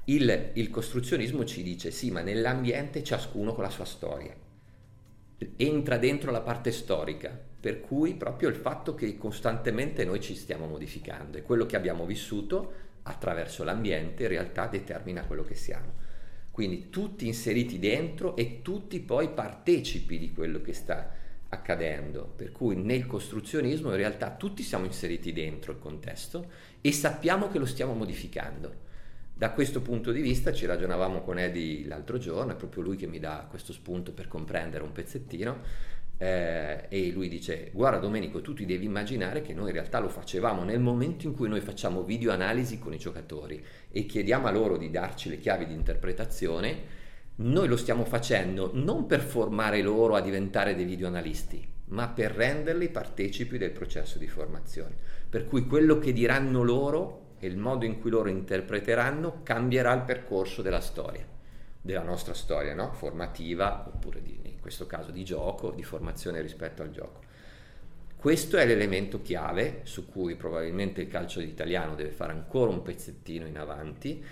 Il, 0.06 0.52
il 0.54 0.70
costruzionismo 0.70 1.46
ci 1.46 1.64
dice 1.64 1.90
sì, 1.90 2.12
ma 2.12 2.22
nell'ambiente 2.22 3.04
ciascuno 3.04 3.54
con 3.54 3.64
la 3.64 3.72
sua 3.72 3.86
storia. 3.86 4.36
Entra 5.56 5.98
dentro 5.98 6.30
la 6.30 6.42
parte 6.42 6.72
storica, 6.72 7.36
per 7.64 7.80
cui 7.80 8.16
proprio 8.16 8.50
il 8.50 8.56
fatto 8.56 8.94
che 8.94 9.18
costantemente 9.18 10.04
noi 10.04 10.20
ci 10.20 10.36
stiamo 10.36 10.66
modificando 10.68 11.38
e 11.38 11.44
quello 11.44 11.66
che 11.66 11.78
abbiamo 11.78 12.06
vissuto 12.06 12.74
attraverso 13.04 13.64
l'ambiente 13.64 14.24
in 14.24 14.28
realtà 14.28 14.68
determina 14.68 15.24
quello 15.24 15.46
che 15.46 15.56
siamo. 15.56 15.94
Quindi 16.52 16.90
tutti 16.90 17.26
inseriti 17.26 17.80
dentro 17.80 18.36
e 18.36 18.62
tutti 18.62 19.00
poi 19.00 19.30
partecipi 19.30 20.20
di 20.20 20.34
quello 20.34 20.60
che 20.60 20.74
sta 20.74 21.10
accadendo, 21.48 22.34
per 22.36 22.52
cui 22.52 22.76
nel 22.76 23.06
costruzionismo 23.06 23.92
in 23.92 23.96
realtà 23.96 24.32
tutti 24.32 24.62
siamo 24.62 24.84
inseriti 24.84 25.32
dentro 25.32 25.72
il 25.72 25.80
contesto 25.80 26.52
e 26.82 26.92
sappiamo 26.92 27.48
che 27.48 27.60
lo 27.60 27.66
stiamo 27.66 27.94
modificando. 27.94 28.82
Da 29.34 29.52
questo 29.52 29.82
punto 29.82 30.12
di 30.12 30.20
vista 30.20 30.52
ci 30.52 30.66
ragionavamo 30.66 31.22
con 31.22 31.40
Eddie 31.40 31.88
l'altro 31.88 32.18
giorno, 32.18 32.52
è 32.52 32.56
proprio 32.56 32.84
lui 32.84 32.98
che 32.98 33.08
mi 33.08 33.20
dà 33.20 33.48
questo 33.50 33.72
spunto 33.72 34.12
per 34.12 34.28
comprendere 34.28 34.84
un 34.84 34.92
pezzettino 34.92 35.92
eh, 36.18 36.86
e 36.90 37.12
lui 37.12 37.28
dice 37.28 37.70
guarda 37.74 37.98
Domenico 37.98 38.42
tu 38.42 38.54
ti 38.54 38.66
devi 38.66 38.86
immaginare 38.86 39.42
che 39.42 39.54
noi 39.54 39.68
in 39.68 39.74
realtà 39.74 40.00
lo 40.00 40.10
facevamo 40.10 40.64
nel 40.64 40.80
momento 40.80 41.28
in 41.28 41.36
cui 41.36 41.50
noi 41.50 41.62
facciamo 41.62 42.04
video 42.04 42.32
analisi 42.32 42.80
con 42.80 42.94
i 42.94 42.98
giocatori 42.98 43.64
e 43.90 44.06
chiediamo 44.06 44.48
a 44.48 44.52
loro 44.52 44.78
di 44.78 44.90
darci 44.92 45.30
le 45.30 45.40
chiavi 45.40 45.66
di 45.66 45.74
interpretazione 45.74 47.02
noi 47.36 47.68
lo 47.68 47.78
stiamo 47.78 48.06
facendo 48.06 48.70
non 48.74 49.08
per 49.08 49.22
formare 49.22 49.82
loro 49.82 50.14
a 50.14 50.22
diventare 50.22 50.76
dei 50.76 50.86
videoanalisti, 50.86 51.68
ma 51.86 52.08
per 52.08 52.32
renderli 52.32 52.90
partecipi 52.90 53.58
del 53.58 53.72
processo 53.72 54.20
di 54.20 54.28
formazione. 54.28 54.96
Per 55.28 55.48
cui 55.48 55.66
quello 55.66 55.98
che 55.98 56.14
diranno 56.14 56.62
loro 56.62 57.38
e 57.40 57.48
il 57.48 57.58
modo 57.58 57.86
in 57.86 58.00
cui 58.00 58.12
loro 58.12 58.30
interpreteranno 58.30 59.42
cambierà 59.42 59.94
il 59.94 60.04
percorso 60.04 60.62
della 60.62 60.80
storia, 60.80 61.26
della 61.84 62.02
nostra 62.02 62.34
storia, 62.34 62.74
no? 62.74 62.94
formativa 62.94 63.84
oppure 63.86 64.22
di, 64.22 64.40
in 64.44 64.62
questo 64.62 64.88
caso 64.88 65.12
di 65.12 65.26
gioco, 65.26 65.72
di 65.72 65.84
formazione 65.84 66.42
rispetto 66.42 66.82
al 66.82 66.92
gioco. 66.92 67.20
Questo 68.16 68.56
è 68.56 68.66
l'elemento 68.66 69.22
chiave 69.22 69.82
su 69.84 70.08
cui 70.08 70.36
probabilmente 70.36 71.02
il 71.02 71.10
calcio 71.10 71.42
italiano 71.42 71.94
deve 71.94 72.12
fare 72.12 72.32
ancora 72.32 72.72
un 72.72 72.82
pezzettino 72.82 73.46
in 73.46 73.58
avanti 73.58 74.26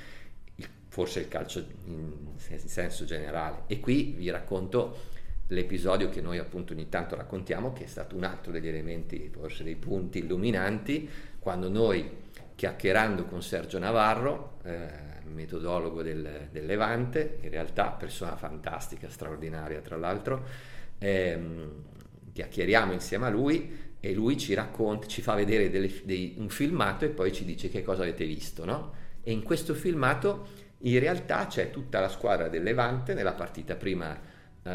forse 0.88 1.22
il 1.22 1.28
calcio 1.28 1.66
in 1.86 2.38
senso 2.38 3.06
generale. 3.06 3.64
E 3.68 3.80
qui 3.80 4.14
vi 4.18 4.30
racconto 4.30 5.10
l'episodio 5.48 6.10
che 6.10 6.20
noi 6.20 6.38
appunto 6.38 6.74
ogni 6.74 6.90
tanto 6.90 7.16
raccontiamo, 7.16 7.72
che 7.72 7.86
è 7.86 7.88
stato 7.88 8.16
un 8.16 8.24
altro 8.24 8.52
degli 8.52 8.68
elementi, 8.68 9.30
forse 9.30 9.64
dei 9.64 9.76
punti 9.76 10.20
illuminanti, 10.20 11.10
quando 11.40 11.70
noi 11.70 12.10
chiacchierando 12.56 13.24
con 13.24 13.42
Sergio 13.42 13.80
Navarro, 13.80 14.60
eh, 14.64 15.11
metodologo 15.26 16.02
del, 16.02 16.50
del, 16.52 16.66
Levante, 16.66 17.40
in 17.42 17.50
realtà 17.50 17.90
persona 17.92 18.36
fantastica, 18.36 19.10
straordinaria 19.10 19.82
tra 19.82 19.98
l'altro, 19.98 20.44
ehm, 20.98 21.72
chiacchieriamo 22.34 22.94
insieme 22.94 23.26
a 23.26 23.30
lui 23.30 23.90
e 24.00 24.14
lui 24.14 24.38
ci 24.38 24.54
racconta, 24.54 25.08
ci 25.08 25.22
fa 25.22 25.36
vedere 25.36 25.70
delle, 25.70 25.92
dei, 26.04 26.36
un 26.38 26.50
filmato 26.50 27.06
e 27.06 27.10
poi 27.10 27.32
ci 27.32 27.46
dice 27.46 27.70
che 27.70 27.84
cosa 27.84 28.02
avete 28.02 28.26
visto, 28.26 28.66
no? 28.66 28.94
E 29.22 29.32
in 29.32 29.44
questo 29.44 29.74
filmato 29.74 30.48
in 30.80 31.00
realtà 31.00 31.46
c'è 31.46 31.70
tutta 31.70 32.00
la 32.00 32.10
squadra 32.10 32.48
del 32.48 32.64
Levante 32.64 33.14
nella 33.14 33.34
partita 33.34 33.76
prima, 33.76 34.12
uh, 34.64 34.70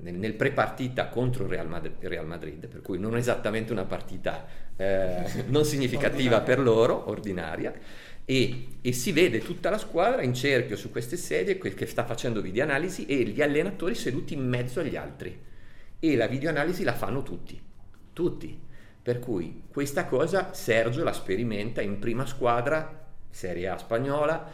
nel, 0.00 0.14
nel 0.14 0.32
pre-partita 0.32 1.08
contro 1.08 1.44
il 1.44 1.50
Real, 1.50 1.68
Madrid, 1.68 1.96
Real 2.00 2.26
Madrid, 2.26 2.66
per 2.66 2.80
cui 2.80 2.98
non 2.98 3.16
esattamente 3.16 3.72
una 3.72 3.84
partita 3.84 4.46
eh, 4.76 5.44
non 5.48 5.64
significativa 5.64 6.40
per 6.40 6.60
loro, 6.60 7.10
ordinaria, 7.10 7.74
e, 8.30 8.66
e, 8.82 8.92
si 8.92 9.10
vede 9.12 9.38
tutta 9.38 9.70
la 9.70 9.78
squadra 9.78 10.20
in 10.20 10.34
cerchio 10.34 10.76
su 10.76 10.90
queste 10.90 11.16
sedie 11.16 11.56
che 11.56 11.86
sta 11.86 12.04
facendo 12.04 12.42
videoanalisi 12.42 13.06
e 13.06 13.22
gli 13.22 13.40
allenatori 13.40 13.94
seduti 13.94 14.34
in 14.34 14.46
mezzo 14.46 14.80
agli 14.80 14.96
altri. 14.96 15.46
E 15.98 16.14
la 16.14 16.26
videoanalisi 16.26 16.84
la 16.84 16.92
fanno 16.92 17.22
tutti, 17.22 17.58
tutti. 18.12 18.60
Per 19.00 19.18
cui 19.18 19.62
questa 19.70 20.04
cosa 20.04 20.52
Sergio 20.52 21.02
la 21.04 21.14
sperimenta 21.14 21.80
in 21.80 21.98
prima 21.98 22.26
squadra, 22.26 23.06
Serie 23.30 23.68
A 23.68 23.78
spagnola, 23.78 24.46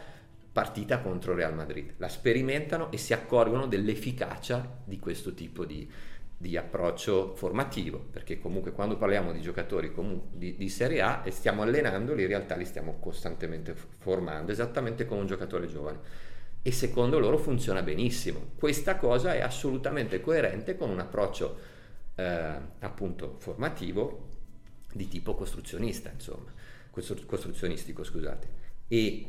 partita 0.53 1.01
contro 1.01 1.35
Real 1.35 1.53
Madrid. 1.53 1.95
La 1.97 2.07
sperimentano 2.07 2.89
e 2.93 2.97
si 2.97 3.11
accorgono 3.11 3.67
dell'efficacia 3.67 4.83
di 4.85 4.99
questo 4.99 5.33
tipo 5.33 5.65
di, 5.65 5.85
di 6.37 6.57
approccio 6.57 7.33
formativo, 7.35 7.97
perché 8.11 8.39
comunque 8.39 8.71
quando 8.71 8.97
parliamo 8.97 9.31
di 9.31 9.41
giocatori 9.41 9.93
di, 10.33 10.55
di, 10.57 10.69
Serie 10.69 11.01
A 11.01 11.21
e 11.23 11.31
stiamo 11.31 11.61
allenandoli, 11.61 12.23
in 12.23 12.27
realtà 12.27 12.55
li 12.55 12.65
stiamo 12.65 12.97
costantemente 12.99 13.73
formando, 13.73 14.51
esattamente 14.51 15.05
come 15.05 15.21
un 15.21 15.27
giocatore 15.27 15.67
giovane. 15.67 15.99
e 16.61 16.71
secondo 16.71 17.19
loro 17.19 17.37
funziona 17.37 17.83
benissimo. 17.83 18.51
Questa 18.55 18.97
cosa 18.97 19.33
è 19.33 19.41
assolutamente 19.41 20.19
coerente 20.19 20.75
con 20.75 20.89
un 20.89 20.99
approccio 20.99 21.57
eh, 22.15 22.55
appunto 22.79 23.35
formativo 23.37 24.29
di 24.91 25.07
tipo 25.07 25.35
costruzionista, 25.35 26.09
insomma, 26.11 26.51
costruzionistico, 26.91 28.03
scusate. 28.03 28.47
E 28.87 29.25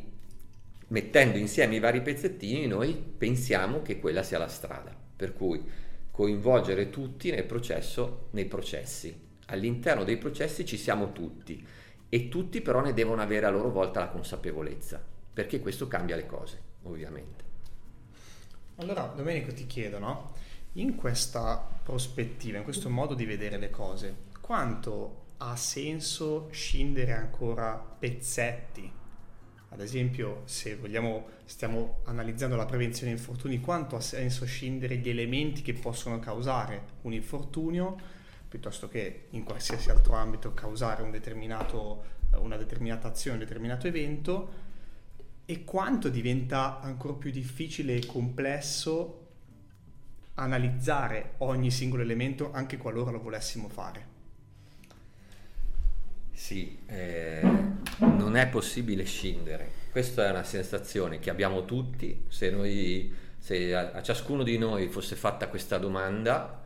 mettendo 0.88 1.38
insieme 1.38 1.76
i 1.76 1.80
vari 1.80 2.00
pezzettini 2.00 2.66
noi 2.66 2.94
pensiamo 2.94 3.82
che 3.82 3.98
quella 3.98 4.22
sia 4.22 4.38
la 4.38 4.48
strada, 4.48 4.96
per 5.16 5.34
cui 5.34 5.62
coinvolgere 6.16 6.88
tutti 6.88 7.30
nel 7.30 7.44
processo, 7.44 8.28
nei 8.30 8.46
processi. 8.46 9.14
All'interno 9.48 10.02
dei 10.02 10.16
processi 10.16 10.64
ci 10.64 10.78
siamo 10.78 11.12
tutti 11.12 11.62
e 12.08 12.28
tutti 12.28 12.62
però 12.62 12.80
ne 12.80 12.94
devono 12.94 13.20
avere 13.20 13.44
a 13.44 13.50
loro 13.50 13.68
volta 13.70 14.00
la 14.00 14.08
consapevolezza, 14.08 14.98
perché 15.34 15.60
questo 15.60 15.88
cambia 15.88 16.16
le 16.16 16.24
cose, 16.24 16.58
ovviamente. 16.84 17.44
Allora, 18.76 19.12
Domenico 19.14 19.52
ti 19.52 19.66
chiedo, 19.66 19.98
no? 19.98 20.32
In 20.72 20.96
questa 20.96 21.68
prospettiva, 21.82 22.56
in 22.56 22.64
questo 22.64 22.88
modo 22.88 23.12
di 23.12 23.26
vedere 23.26 23.58
le 23.58 23.68
cose, 23.68 24.14
quanto 24.40 25.24
ha 25.36 25.54
senso 25.54 26.48
scindere 26.50 27.12
ancora 27.12 27.74
pezzetti 27.76 28.90
ad 29.76 29.82
esempio, 29.82 30.40
se 30.46 30.74
vogliamo, 30.74 31.26
stiamo 31.44 31.98
analizzando 32.04 32.56
la 32.56 32.64
prevenzione 32.64 33.12
infortuni, 33.12 33.60
quanto 33.60 33.94
ha 33.94 34.00
senso 34.00 34.46
scindere 34.46 34.96
gli 34.96 35.10
elementi 35.10 35.60
che 35.60 35.74
possono 35.74 36.18
causare 36.18 36.94
un 37.02 37.12
infortunio, 37.12 37.94
piuttosto 38.48 38.88
che 38.88 39.26
in 39.30 39.44
qualsiasi 39.44 39.90
altro 39.90 40.14
ambito 40.14 40.54
causare 40.54 41.02
un 41.02 41.10
una 42.38 42.56
determinata 42.56 43.08
azione, 43.08 43.36
un 43.36 43.44
determinato 43.44 43.86
evento, 43.86 44.64
e 45.44 45.62
quanto 45.64 46.08
diventa 46.08 46.80
ancora 46.80 47.12
più 47.12 47.30
difficile 47.30 47.96
e 47.96 48.06
complesso 48.06 49.26
analizzare 50.36 51.34
ogni 51.38 51.70
singolo 51.70 52.00
elemento 52.00 52.50
anche 52.50 52.78
qualora 52.78 53.10
lo 53.10 53.20
volessimo 53.20 53.68
fare. 53.68 54.15
Sì, 56.36 56.80
eh, 56.86 57.40
non 58.00 58.36
è 58.36 58.46
possibile 58.48 59.04
scindere. 59.04 59.70
Questa 59.90 60.26
è 60.26 60.30
una 60.30 60.44
sensazione 60.44 61.18
che 61.18 61.30
abbiamo 61.30 61.64
tutti. 61.64 62.24
Se, 62.28 62.50
noi, 62.50 63.10
se 63.38 63.74
a, 63.74 63.92
a, 63.92 64.02
ciascuno 64.02 64.42
di 64.42 64.58
noi 64.58 64.88
fosse 64.88 65.16
fatta 65.16 65.48
questa 65.48 65.78
domanda, 65.78 66.62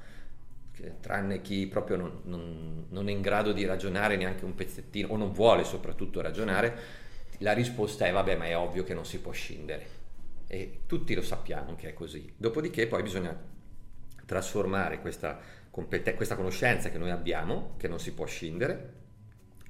che, 0.72 0.94
tranne 1.00 1.40
chi 1.40 1.68
proprio 1.68 1.96
non, 1.98 2.20
non, 2.24 2.86
non, 2.88 3.08
è 3.08 3.12
in 3.12 3.20
grado 3.20 3.52
di 3.52 3.64
ragionare 3.64 4.16
neanche 4.16 4.44
un 4.44 4.56
pezzettino, 4.56 5.06
o 5.12 5.16
non 5.16 5.32
vuole 5.32 5.62
soprattutto 5.62 6.20
ragionare, 6.20 6.76
la 7.38 7.52
risposta 7.52 8.06
è 8.06 8.12
vabbè, 8.12 8.34
ma 8.34 8.46
è 8.46 8.56
ovvio 8.56 8.82
che 8.82 8.92
non 8.92 9.06
si 9.06 9.20
può 9.20 9.30
scindere. 9.30 9.86
E 10.48 10.80
tutti 10.86 11.14
lo 11.14 11.22
sappiamo 11.22 11.76
che 11.76 11.90
è 11.90 11.94
così. 11.94 12.30
Dopodiché 12.36 12.88
poi 12.88 13.04
bisogna 13.04 13.34
trasformare 14.26 15.00
questa, 15.00 15.38
competen- 15.70 16.16
questa 16.16 16.34
conoscenza 16.34 16.90
che 16.90 16.98
noi 16.98 17.10
abbiamo, 17.10 17.74
che 17.78 17.86
non 17.86 18.00
si 18.00 18.12
può 18.12 18.26
scindere, 18.26 18.98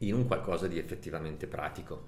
in 0.00 0.14
un 0.14 0.26
qualcosa 0.26 0.66
di 0.66 0.78
effettivamente 0.78 1.46
pratico, 1.46 2.06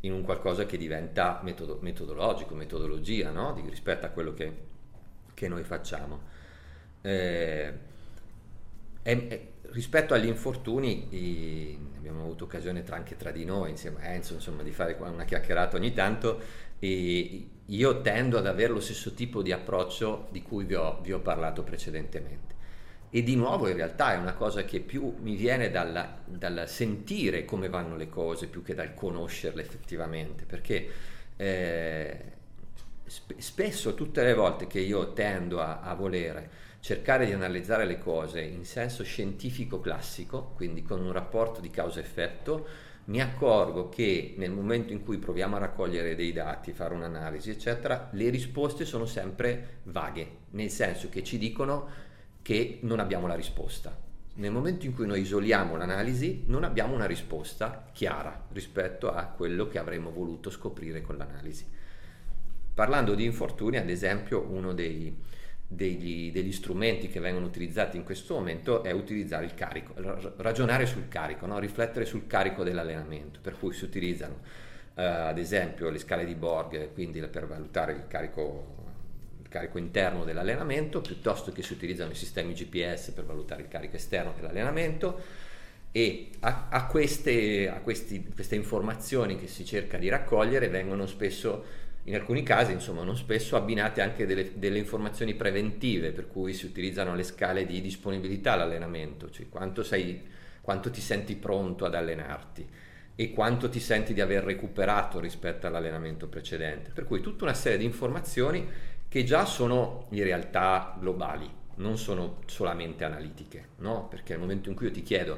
in 0.00 0.12
un 0.12 0.22
qualcosa 0.22 0.64
che 0.64 0.76
diventa 0.76 1.40
metodo, 1.42 1.78
metodologico, 1.80 2.54
metodologia 2.54 3.30
no? 3.30 3.52
di, 3.52 3.68
rispetto 3.68 4.06
a 4.06 4.08
quello 4.08 4.32
che, 4.34 4.52
che 5.34 5.48
noi 5.48 5.62
facciamo. 5.62 6.20
Eh, 7.02 7.72
è, 9.02 9.26
è, 9.28 9.46
rispetto 9.72 10.14
agli 10.14 10.26
infortuni, 10.26 11.14
i, 11.14 11.78
abbiamo 11.96 12.22
avuto 12.22 12.44
occasione 12.44 12.82
tra, 12.82 12.96
anche 12.96 13.16
tra 13.16 13.30
di 13.30 13.44
noi, 13.44 13.70
insieme 13.70 14.02
a 14.02 14.08
Enzo, 14.08 14.34
insomma, 14.34 14.62
di 14.62 14.72
fare 14.72 14.96
una 14.98 15.24
chiacchierata 15.24 15.76
ogni 15.76 15.92
tanto, 15.92 16.40
e 16.78 17.48
io 17.64 18.00
tendo 18.00 18.38
ad 18.38 18.46
avere 18.46 18.72
lo 18.72 18.80
stesso 18.80 19.12
tipo 19.12 19.42
di 19.42 19.52
approccio 19.52 20.28
di 20.30 20.42
cui 20.42 20.64
vi 20.64 20.74
ho, 20.74 21.00
vi 21.02 21.12
ho 21.12 21.20
parlato 21.20 21.62
precedentemente 21.62 22.58
e 23.10 23.22
di 23.24 23.34
nuovo 23.34 23.68
in 23.68 23.76
realtà 23.76 24.14
è 24.14 24.16
una 24.16 24.34
cosa 24.34 24.62
che 24.62 24.80
più 24.80 25.16
mi 25.20 25.34
viene 25.34 25.70
dal, 25.70 26.18
dal 26.24 26.64
sentire 26.68 27.44
come 27.44 27.68
vanno 27.68 27.96
le 27.96 28.08
cose 28.08 28.46
più 28.46 28.62
che 28.62 28.74
dal 28.74 28.94
conoscerle 28.94 29.60
effettivamente, 29.60 30.44
perché 30.44 30.88
eh, 31.36 32.24
sp- 33.04 33.36
spesso 33.38 33.94
tutte 33.94 34.22
le 34.22 34.34
volte 34.34 34.68
che 34.68 34.78
io 34.78 35.12
tendo 35.12 35.60
a, 35.60 35.80
a 35.80 35.94
volere 35.94 36.68
cercare 36.78 37.26
di 37.26 37.32
analizzare 37.32 37.84
le 37.84 37.98
cose 37.98 38.40
in 38.40 38.64
senso 38.64 39.02
scientifico 39.02 39.80
classico, 39.80 40.52
quindi 40.54 40.82
con 40.82 41.00
un 41.00 41.12
rapporto 41.12 41.60
di 41.60 41.68
causa-effetto, 41.68 42.88
mi 43.06 43.20
accorgo 43.20 43.88
che 43.88 44.34
nel 44.36 44.52
momento 44.52 44.92
in 44.92 45.02
cui 45.02 45.18
proviamo 45.18 45.56
a 45.56 45.58
raccogliere 45.58 46.14
dei 46.14 46.32
dati, 46.32 46.72
fare 46.72 46.94
un'analisi, 46.94 47.50
eccetera, 47.50 48.08
le 48.12 48.30
risposte 48.30 48.84
sono 48.84 49.04
sempre 49.04 49.80
vaghe, 49.84 50.36
nel 50.50 50.70
senso 50.70 51.08
che 51.08 51.24
ci 51.24 51.36
dicono 51.36 51.88
che 52.42 52.78
non 52.82 53.00
abbiamo 53.00 53.26
la 53.26 53.34
risposta. 53.34 53.96
Nel 54.34 54.52
momento 54.52 54.86
in 54.86 54.94
cui 54.94 55.06
noi 55.06 55.20
isoliamo 55.20 55.76
l'analisi 55.76 56.44
non 56.46 56.64
abbiamo 56.64 56.94
una 56.94 57.06
risposta 57.06 57.90
chiara 57.92 58.46
rispetto 58.52 59.12
a 59.12 59.24
quello 59.24 59.68
che 59.68 59.78
avremmo 59.78 60.10
voluto 60.10 60.50
scoprire 60.50 61.02
con 61.02 61.16
l'analisi. 61.16 61.66
Parlando 62.72 63.14
di 63.14 63.24
infortuni, 63.24 63.76
ad 63.76 63.90
esempio, 63.90 64.40
uno 64.40 64.72
dei, 64.72 65.14
degli, 65.66 66.32
degli, 66.32 66.52
strumenti 66.52 67.08
che 67.08 67.20
vengono 67.20 67.44
utilizzati 67.44 67.96
in 67.96 68.04
questo 68.04 68.34
momento 68.34 68.82
è 68.82 68.92
utilizzare 68.92 69.44
il 69.44 69.54
carico, 69.54 69.92
ragionare 70.38 70.86
sul 70.86 71.08
carico, 71.08 71.46
no? 71.46 71.58
riflettere 71.58 72.06
sul 72.06 72.26
carico 72.26 72.64
dell'allenamento, 72.64 73.40
per 73.42 73.58
cui 73.58 73.74
si 73.74 73.84
utilizzano 73.84 74.38
eh, 74.94 75.04
ad 75.04 75.38
esempio 75.38 75.90
le 75.90 75.98
scale 75.98 76.24
di 76.24 76.34
Borg, 76.34 76.92
quindi 76.94 77.20
per 77.20 77.46
valutare 77.46 77.92
il 77.92 78.06
carico 78.06 78.80
carico 79.50 79.76
interno 79.76 80.24
dell'allenamento, 80.24 81.02
piuttosto 81.02 81.52
che 81.52 81.62
si 81.62 81.74
utilizzano 81.74 82.12
i 82.12 82.14
sistemi 82.14 82.54
GPS 82.54 83.10
per 83.10 83.24
valutare 83.24 83.60
il 83.60 83.68
carico 83.68 83.96
esterno 83.96 84.32
dell'allenamento 84.34 85.48
e 85.92 86.30
a, 86.40 86.68
a, 86.70 86.86
queste, 86.86 87.68
a 87.68 87.80
questi, 87.80 88.24
queste, 88.32 88.54
informazioni 88.54 89.36
che 89.36 89.48
si 89.48 89.64
cerca 89.64 89.98
di 89.98 90.08
raccogliere 90.08 90.68
vengono 90.68 91.06
spesso, 91.06 91.64
in 92.04 92.14
alcuni 92.14 92.44
casi, 92.44 92.72
insomma 92.72 93.02
non 93.02 93.16
spesso, 93.16 93.56
abbinate 93.56 94.00
anche 94.00 94.24
delle, 94.24 94.52
delle 94.54 94.78
informazioni 94.78 95.34
preventive, 95.34 96.12
per 96.12 96.28
cui 96.28 96.52
si 96.54 96.64
utilizzano 96.64 97.14
le 97.16 97.24
scale 97.24 97.66
di 97.66 97.80
disponibilità 97.80 98.52
all'allenamento, 98.52 99.30
cioè 99.30 99.48
quanto, 99.48 99.82
sei, 99.82 100.22
quanto 100.60 100.90
ti 100.90 101.00
senti 101.00 101.34
pronto 101.34 101.84
ad 101.84 101.94
allenarti 101.94 102.68
e 103.16 103.32
quanto 103.32 103.68
ti 103.68 103.80
senti 103.80 104.14
di 104.14 104.20
aver 104.20 104.44
recuperato 104.44 105.18
rispetto 105.18 105.66
all'allenamento 105.66 106.28
precedente. 106.28 106.90
Per 106.94 107.04
cui 107.04 107.20
tutta 107.20 107.44
una 107.44 107.52
serie 107.52 107.76
di 107.76 107.84
informazioni 107.84 108.66
che 109.10 109.24
già 109.24 109.44
sono 109.44 110.06
in 110.10 110.22
realtà 110.22 110.94
globali, 111.00 111.50
non 111.76 111.98
sono 111.98 112.36
solamente 112.46 113.02
analitiche, 113.02 113.70
no? 113.78 114.06
Perché 114.06 114.34
nel 114.34 114.42
momento 114.42 114.68
in 114.68 114.76
cui 114.76 114.86
io 114.86 114.92
ti 114.92 115.02
chiedo 115.02 115.36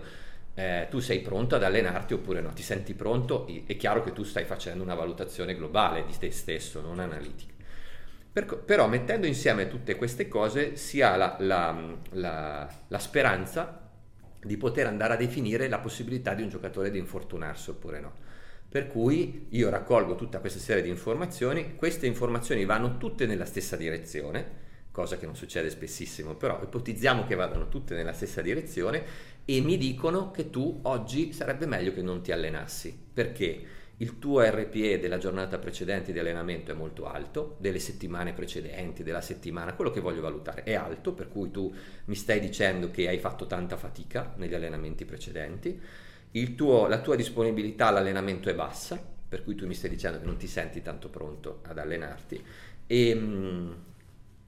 eh, 0.53 0.89
tu 0.91 0.99
sei 0.99 1.21
pronto 1.21 1.55
ad 1.55 1.63
allenarti 1.63 2.13
oppure 2.13 2.43
no, 2.43 2.53
ti 2.53 2.63
senti 2.63 2.93
pronto, 2.93 3.47
è 3.65 3.75
chiaro 3.79 4.03
che 4.03 4.13
tu 4.13 4.25
stai 4.25 4.45
facendo 4.45 4.83
una 4.85 4.95
valutazione 4.95 5.57
globale 5.57 6.05
di 6.05 6.15
te 6.19 6.31
stesso, 6.31 6.83
non 6.83 6.99
analitica. 6.99 7.55
Per, 8.31 8.59
però 8.59 8.89
mettendo 8.89 9.27
insieme 9.27 9.69
tutte 9.69 9.97
queste 9.97 10.29
cose 10.29 10.77
si 10.77 11.01
ha 11.01 11.17
la, 11.17 11.37
la, 11.39 11.97
la, 12.11 12.69
la 12.89 12.99
speranza 12.99 13.89
di 14.39 14.57
poter 14.59 14.87
andare 14.87 15.15
a 15.15 15.17
definire 15.17 15.67
la 15.67 15.79
possibilità 15.79 16.35
di 16.35 16.43
un 16.43 16.51
giocatore 16.51 16.91
di 16.91 16.99
infortunarsi 16.99 17.71
oppure 17.71 18.01
no. 18.01 18.13
Per 18.73 18.87
cui 18.87 19.49
io 19.51 19.69
raccolgo 19.69 20.15
tutta 20.15 20.39
questa 20.39 20.59
serie 20.59 20.83
di 20.83 20.89
informazioni, 20.89 21.75
queste 21.77 22.07
informazioni 22.07 22.65
vanno 22.65 22.97
tutte 22.97 23.27
nella 23.27 23.45
stessa 23.45 23.77
direzione, 23.77 24.61
cosa 24.91 25.19
che 25.19 25.27
non 25.27 25.37
succede 25.37 25.69
spessissimo, 25.69 26.37
però 26.37 26.59
ipotizziamo 26.63 27.27
che 27.27 27.35
vadano 27.35 27.69
tutte 27.69 27.95
nella 27.95 28.15
stessa 28.15 28.41
direzione 28.41 29.05
e 29.45 29.61
mi 29.61 29.77
dicono 29.77 30.31
che 30.31 30.49
tu 30.49 30.79
oggi 30.85 31.35
sarebbe 31.35 31.67
meglio 31.67 31.93
che 31.93 32.01
non 32.01 32.23
ti 32.23 32.33
allenassi, 32.33 32.99
perché 33.13 33.63
il 33.99 34.19
tuo 34.19 34.41
RPE 34.41 34.99
della 34.99 35.19
giornata 35.19 35.59
precedente 35.59 36.11
di 36.11 36.19
allenamento 36.19 36.73
è 36.73 36.75
molto 36.75 37.05
alto, 37.05 37.57
delle 37.61 37.79
settimane 37.79 38.33
precedenti, 38.33 39.03
della 39.03 39.21
settimana, 39.21 39.75
quello 39.75 39.91
che 39.91 40.01
voglio 40.01 40.23
valutare 40.23 40.63
è 40.63 40.73
alto, 40.73 41.13
per 41.13 41.29
cui 41.29 41.51
tu 41.51 41.71
mi 42.07 42.15
stai 42.15 42.41
dicendo 42.41 42.91
che 42.91 43.07
hai 43.07 43.19
fatto 43.19 43.47
tanta 43.47 43.77
fatica 43.77 44.33
negli 44.37 44.55
allenamenti 44.55 45.05
precedenti 45.05 45.79
tuo, 46.55 46.87
la 46.87 47.01
tua 47.01 47.16
disponibilità 47.16 47.88
all'allenamento 47.88 48.49
è 48.49 48.55
bassa, 48.55 49.01
per 49.29 49.45
cui 49.45 49.55
tu 49.55 49.66
mi 49.66 49.75
stai 49.75 49.90
dicendo 49.90 50.18
che 50.18 50.27
non 50.27 50.37
ti 50.37 50.47
senti 50.47 50.83
tanto 50.83 51.09
pronto 51.09 51.61
ad 51.66 51.79
allenarti 51.79 52.42
e, 52.87 53.14
mm, 53.14 53.73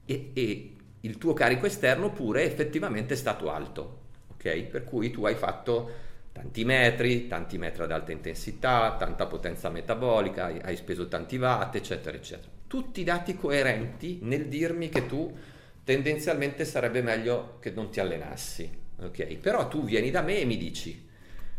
e, 0.05 0.31
e 0.33 0.75
il 1.01 1.17
tuo 1.17 1.33
carico 1.33 1.65
esterno 1.65 2.11
pure 2.11 2.43
effettivamente 2.43 3.13
è 3.13 3.17
stato 3.17 3.51
alto, 3.51 4.01
ok? 4.33 4.63
Per 4.63 4.83
cui 4.83 5.11
tu 5.11 5.25
hai 5.25 5.35
fatto 5.35 6.03
tanti 6.31 6.65
metri, 6.65 7.27
tanti 7.27 7.57
metri 7.57 7.83
ad 7.83 7.91
alta 7.91 8.11
intensità, 8.11 8.95
tanta 8.97 9.27
potenza 9.27 9.69
metabolica, 9.69 10.45
hai, 10.45 10.59
hai 10.63 10.75
speso 10.75 11.07
tanti 11.07 11.37
watt, 11.37 11.75
eccetera, 11.75 12.17
eccetera. 12.17 12.51
Tutti 12.67 13.03
dati 13.03 13.35
coerenti 13.35 14.19
nel 14.23 14.47
dirmi 14.47 14.89
che 14.89 15.05
tu 15.05 15.35
tendenzialmente 15.83 16.65
sarebbe 16.65 17.01
meglio 17.01 17.57
che 17.59 17.69
non 17.69 17.91
ti 17.91 17.99
allenassi, 17.99 18.69
ok? 18.99 19.35
Però 19.37 19.67
tu 19.67 19.83
vieni 19.83 20.09
da 20.11 20.21
me 20.21 20.39
e 20.39 20.45
mi 20.45 20.57
dici 20.57 21.07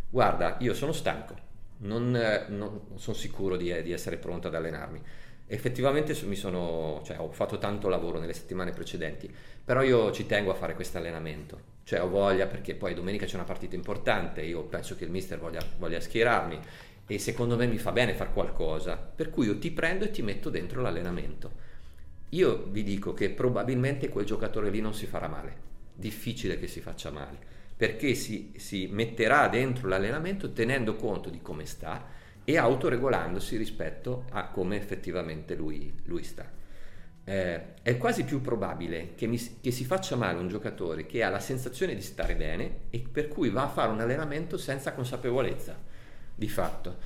guarda, 0.09 0.57
io 0.61 0.75
sono 0.75 0.93
stanco, 0.93 1.35
non, 1.79 2.11
non 2.49 2.81
sono 2.95 3.17
sicuro 3.17 3.57
di, 3.57 3.83
di, 3.83 3.93
essere 3.93 4.17
pronto 4.17 4.49
ad 4.49 4.55
allenarmi. 4.55 5.01
Effettivamente 5.49 6.15
sono, 6.15 7.03
cioè, 7.05 7.21
ho 7.21 7.31
fatto 7.31 7.59
tanto 7.59 7.89
lavoro 7.89 8.19
nelle 8.19 8.33
settimane 8.33 8.73
precedenti, 8.73 9.33
però 9.65 9.83
io 9.83 10.11
ci 10.11 10.27
tengo 10.27 10.51
a 10.51 10.55
fare 10.55 10.75
questo 10.75 10.99
allenamento, 10.99 11.75
cioè 11.85 12.03
ho 12.03 12.09
voglia 12.09 12.47
perché 12.47 12.75
poi 12.75 12.95
domenica 12.95 13.27
c'è 13.27 13.37
una 13.37 13.45
partita 13.45 13.77
importante, 13.77 14.43
io 14.43 14.65
penso 14.65 14.97
che 14.97 15.05
il 15.05 15.11
mister 15.11 15.39
voglia, 15.39 15.63
voglia 15.79 16.01
schierarmi 16.01 16.59
e 17.07 17.19
secondo 17.21 17.57
me 17.57 17.67
mi 17.67 17.79
fa 17.79 17.93
bene 17.93 18.15
fare 18.15 18.33
qualcosa, 18.33 18.97
per 18.97 19.31
cui 19.31 19.47
io 19.47 19.59
ti 19.59 19.71
prendo 19.71 20.05
e 20.05 20.11
ti 20.11 20.23
metto 20.23 20.51
dentro 20.51 20.83
l'allenamento. 20.83 21.65
Io 22.31 22.65
vi 22.65 22.83
dico 22.83 23.15
che 23.15 23.31
probabilmente 23.31 24.09
quel 24.09 24.25
giocatore 24.25 24.71
lì 24.71 24.81
non 24.81 24.95
si 24.95 25.07
farà 25.07 25.29
male, 25.29 25.57
difficile 25.95 26.59
che 26.59 26.67
si 26.67 26.81
faccia 26.81 27.13
male, 27.13 27.39
perché 27.77 28.15
si, 28.15 28.55
si 28.57 28.89
metterà 28.91 29.49
dentro 29.49 29.89
l'allenamento 29.89 30.53
tenendo 30.53 30.97
conto 30.97 31.29
di 31.29 31.43
come 31.43 31.67
sta 31.67 32.15
e 32.43 32.57
autoregolandosi 32.57 33.57
rispetto 33.57 34.25
a 34.31 34.49
come 34.49 34.77
effettivamente 34.77 35.55
lui, 35.55 35.93
lui 36.05 36.23
sta. 36.23 36.51
Eh, 37.29 37.75
è 37.83 37.97
quasi 37.97 38.23
più 38.23 38.41
probabile 38.41 39.15
che, 39.17 39.27
mi, 39.27 39.37
che, 39.61 39.73
si 39.73 39.85
faccia 39.85 40.15
male 40.15 40.39
un 40.39 40.47
giocatore 40.47 41.07
che 41.07 41.25
ha 41.25 41.29
la 41.29 41.41
sensazione 41.41 41.97
di 41.97 42.01
stare 42.01 42.37
bene 42.37 42.83
e 42.91 43.05
per 43.11 43.27
cui 43.27 43.51
va 43.51 43.65
a 43.65 43.69
fare 43.69 43.91
un 43.91 44.01
allenamento 44.01 44.57
senza 44.57 44.93
consapevolezza, 44.93 45.77
di 46.35 46.49
fatto. 46.49 46.99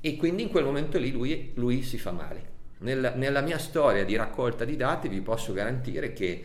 E 0.00 0.16
quindi 0.16 0.42
in 0.42 0.48
quel 0.48 0.64
momento 0.64 0.96
lì 0.96 1.10
lui, 1.10 1.50
lui 1.54 1.82
si 1.82 1.98
fa 1.98 2.12
male. 2.12 2.52
Nel, 2.78 3.14
nella 3.16 3.40
mia 3.40 3.58
storia 3.58 4.04
di 4.04 4.14
raccolta 4.14 4.64
di 4.64 4.76
dati 4.76 5.08
vi 5.08 5.20
posso 5.20 5.52
garantire 5.52 6.12
che 6.12 6.44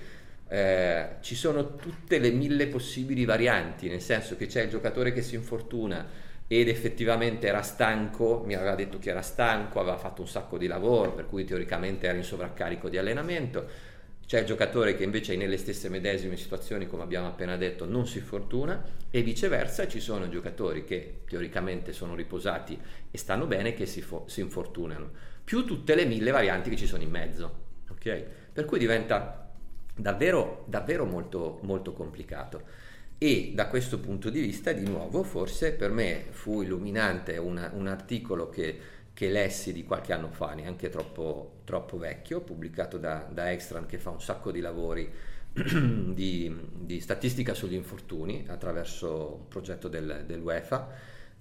eh, 0.50 1.18
ci 1.22 1.36
sono 1.36 1.76
tutte 1.76 2.18
le 2.18 2.32
mille 2.32 2.68
possibili 2.68 3.24
varianti, 3.24 3.88
nel 3.88 4.02
senso 4.02 4.36
che 4.36 4.48
c'è 4.48 4.64
il 4.64 4.70
giocatore 4.70 5.14
che 5.14 5.22
si 5.22 5.36
infortuna 5.36 6.28
ed 6.48 6.68
effettivamente 6.68 7.46
era 7.46 7.62
stanco, 7.62 8.42
mi 8.44 8.56
aveva 8.56 8.74
detto 8.74 8.98
che 8.98 9.12
era 9.12 9.22
stanco, 9.22 9.80
aveva 9.80 9.98
fatto 9.98 10.22
un 10.22 10.28
sacco 10.28 10.58
di 10.58 10.66
lavoro, 10.66 11.14
per 11.14 11.28
cui 11.28 11.46
teoricamente 11.46 12.08
era 12.08 12.18
in 12.18 12.24
sovraccarico 12.24 12.90
di 12.90 12.98
allenamento. 12.98 13.88
C'è 14.26 14.40
il 14.40 14.46
giocatore 14.46 14.96
che 14.96 15.04
invece 15.04 15.36
nelle 15.36 15.58
stesse 15.58 15.90
medesime 15.90 16.36
situazioni, 16.38 16.88
come 16.88 17.04
abbiamo 17.04 17.28
appena 17.28 17.56
detto, 17.56 17.86
non 17.86 18.08
si 18.08 18.20
fortuna 18.20 18.84
e 19.12 19.22
viceversa 19.22 19.88
ci 19.88 20.00
sono 20.00 20.30
giocatori 20.30 20.84
che 20.84 21.22
teoricamente 21.28 21.94
sono 21.94 22.16
riposati 22.16 22.80
e 23.12 23.18
stanno 23.18 23.46
bene 23.46 23.74
che 23.74 23.86
si, 23.86 24.02
fo- 24.02 24.26
si 24.28 24.42
infortunano, 24.42 25.12
più 25.44 25.66
tutte 25.66 25.94
le 25.94 26.06
mille 26.06 26.32
varianti 26.32 26.72
che 26.72 26.76
ci 26.76 26.88
sono 26.88 27.04
in 27.04 27.10
mezzo. 27.12 27.68
Okay? 27.90 28.24
Per 28.52 28.66
cui 28.66 28.80
diventa 28.80 29.49
davvero, 30.00 30.64
davvero 30.68 31.06
molto, 31.06 31.60
molto 31.64 31.94
complicato 31.94 32.88
e 33.18 33.52
da 33.54 33.68
questo 33.68 34.00
punto 34.00 34.30
di 34.30 34.40
vista 34.40 34.72
di 34.72 34.88
nuovo 34.88 35.24
forse 35.24 35.74
per 35.74 35.92
me 35.92 36.26
fu 36.30 36.62
illuminante 36.62 37.38
una, 37.38 37.70
un 37.74 37.88
articolo 37.88 38.50
che, 38.50 38.80
che, 39.14 39.30
lessi 39.30 39.74
di 39.74 39.84
qualche 39.84 40.14
anno 40.14 40.30
fa, 40.32 40.54
neanche 40.54 40.88
troppo, 40.90 41.60
troppo 41.66 41.98
vecchio, 41.98 42.40
pubblicato 42.40 42.98
da, 42.98 43.28
da 43.30 43.52
Extran 43.52 43.86
che 43.86 43.98
fa 43.98 44.10
un 44.10 44.22
sacco 44.22 44.52
di 44.52 44.62
lavori 44.62 45.12
di, 45.52 46.56
di, 46.74 47.00
statistica 47.02 47.54
sugli 47.54 47.74
infortuni 47.74 48.46
attraverso 48.48 49.40
un 49.42 49.48
progetto 49.50 49.90
del, 49.90 50.24
dell'UEFA. 50.26 50.88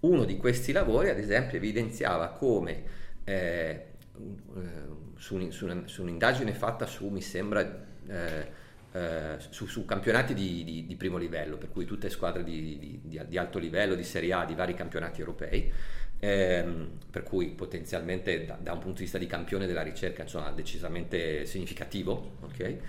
Uno 0.01 0.25
di 0.25 0.37
questi 0.37 0.73
lavori 0.73 1.11
ad 1.11 1.19
esempio 1.19 1.59
evidenziava 1.59 2.31
come 2.31 2.83
eh, 3.23 3.85
su, 5.17 5.51
su, 5.51 5.83
su, 5.85 6.03
un'indagine 6.03 6.53
fatta 6.55 6.87
su, 6.87 7.09
mi 7.09 7.21
sembra, 7.21 7.87
eh, 8.09 9.37
su, 9.51 9.67
su, 9.67 9.85
campionati 9.85 10.35
di, 10.35 10.65
di, 10.65 10.87
di, 10.87 10.97
primo 10.97 11.19
livello, 11.19 11.57
per 11.57 11.71
cui 11.71 11.85
tutte 11.85 12.09
squadre 12.09 12.43
di, 12.43 13.01
di, 13.03 13.39
alto 13.39 13.59
livello, 13.59 13.95
di 13.95 14.05
Serie 14.05 14.33
A, 14.33 14.45
di 14.45 14.55
vari 14.55 14.75
campionati 14.75 15.21
europei, 15.21 15.71
ehm, 16.19 16.99
per 17.11 17.23
cui 17.23 17.49
potenzialmente 17.49 18.47
da, 18.47 18.59
da, 18.61 18.73
un 18.73 18.79
punto 18.79 18.97
di 18.97 19.03
vista 19.03 19.19
di 19.19 19.27
campione 19.27 19.67
della 19.67 19.83
ricerca 19.83 20.23
insomma, 20.23 20.51
decisamente 20.51 21.45
significativo. 21.45 22.37
Okay? 22.45 22.81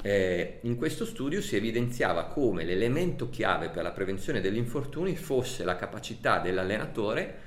Eh, 0.00 0.58
in 0.62 0.76
questo 0.76 1.04
studio 1.04 1.40
si 1.42 1.56
evidenziava 1.56 2.26
come 2.26 2.64
l'elemento 2.64 3.28
chiave 3.28 3.68
per 3.68 3.82
la 3.82 3.90
prevenzione 3.90 4.40
degli 4.40 4.56
infortuni 4.56 5.16
fosse 5.16 5.64
la 5.64 5.74
capacità 5.74 6.38
dell'allenatore 6.38 7.46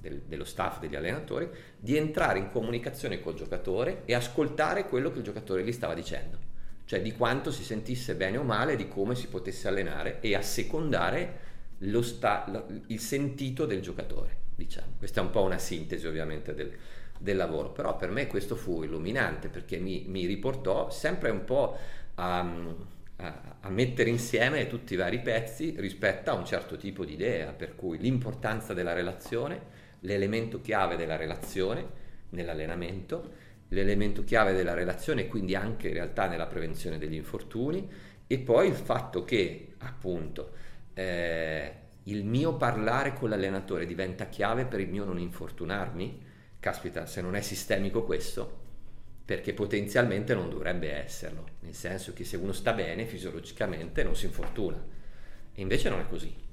del, 0.00 0.22
dello 0.26 0.44
staff 0.44 0.80
degli 0.80 0.96
allenatori 0.96 1.46
di 1.76 1.98
entrare 1.98 2.38
in 2.38 2.50
comunicazione 2.50 3.20
col 3.20 3.34
giocatore 3.34 4.00
e 4.06 4.14
ascoltare 4.14 4.88
quello 4.88 5.12
che 5.12 5.18
il 5.18 5.24
giocatore 5.24 5.62
gli 5.62 5.72
stava 5.72 5.92
dicendo 5.92 6.49
cioè 6.90 7.00
di 7.00 7.12
quanto 7.12 7.52
si 7.52 7.62
sentisse 7.62 8.16
bene 8.16 8.36
o 8.36 8.42
male, 8.42 8.74
di 8.74 8.88
come 8.88 9.14
si 9.14 9.28
potesse 9.28 9.68
allenare 9.68 10.18
e 10.20 10.34
assecondare 10.34 11.38
lo 11.82 12.02
sta, 12.02 12.66
il 12.88 12.98
sentito 12.98 13.64
del 13.64 13.80
giocatore, 13.80 14.38
diciamo. 14.56 14.94
Questa 14.98 15.20
è 15.20 15.22
un 15.22 15.30
po' 15.30 15.42
una 15.42 15.58
sintesi 15.58 16.08
ovviamente 16.08 16.52
del, 16.52 16.76
del 17.16 17.36
lavoro, 17.36 17.70
però 17.70 17.96
per 17.96 18.10
me 18.10 18.26
questo 18.26 18.56
fu 18.56 18.82
illuminante 18.82 19.46
perché 19.46 19.78
mi, 19.78 20.02
mi 20.08 20.26
riportò 20.26 20.90
sempre 20.90 21.30
un 21.30 21.44
po' 21.44 21.78
a, 22.16 22.40
a, 23.18 23.56
a, 23.60 23.70
mettere 23.70 24.10
insieme 24.10 24.66
tutti 24.66 24.94
i 24.94 24.96
vari 24.96 25.20
pezzi 25.20 25.76
rispetto 25.78 26.32
a 26.32 26.34
un 26.34 26.44
certo 26.44 26.76
tipo 26.76 27.04
di 27.04 27.12
idea, 27.12 27.52
per 27.52 27.76
cui 27.76 27.98
l'importanza 27.98 28.74
della 28.74 28.94
relazione, 28.94 29.60
l'elemento 30.00 30.60
chiave 30.60 30.96
della 30.96 31.14
relazione 31.14 31.86
nell'allenamento, 32.30 33.39
l'elemento 33.70 34.24
chiave 34.24 34.52
della 34.52 34.74
relazione 34.74 35.22
e 35.22 35.26
quindi 35.28 35.54
anche 35.54 35.88
in 35.88 35.94
realtà 35.94 36.26
nella 36.26 36.46
prevenzione 36.46 36.98
degli 36.98 37.14
infortuni 37.14 37.88
e 38.26 38.38
poi 38.38 38.68
il 38.68 38.74
fatto 38.74 39.24
che 39.24 39.74
appunto 39.78 40.52
eh, 40.94 41.74
il 42.04 42.24
mio 42.24 42.56
parlare 42.56 43.14
con 43.14 43.28
l'allenatore 43.28 43.86
diventa 43.86 44.26
chiave 44.26 44.64
per 44.64 44.80
il 44.80 44.88
mio 44.88 45.04
non 45.04 45.18
infortunarmi, 45.18 46.26
caspita 46.58 47.06
se 47.06 47.20
non 47.20 47.34
è 47.34 47.40
sistemico 47.40 48.04
questo, 48.04 48.58
perché 49.24 49.52
potenzialmente 49.52 50.34
non 50.34 50.50
dovrebbe 50.50 50.92
esserlo, 50.92 51.44
nel 51.60 51.74
senso 51.74 52.12
che 52.12 52.24
se 52.24 52.36
uno 52.36 52.52
sta 52.52 52.72
bene 52.72 53.06
fisiologicamente 53.06 54.02
non 54.02 54.16
si 54.16 54.26
infortuna. 54.26 54.82
E 55.52 55.60
invece 55.60 55.88
non 55.88 56.00
è 56.00 56.08
così 56.08 56.48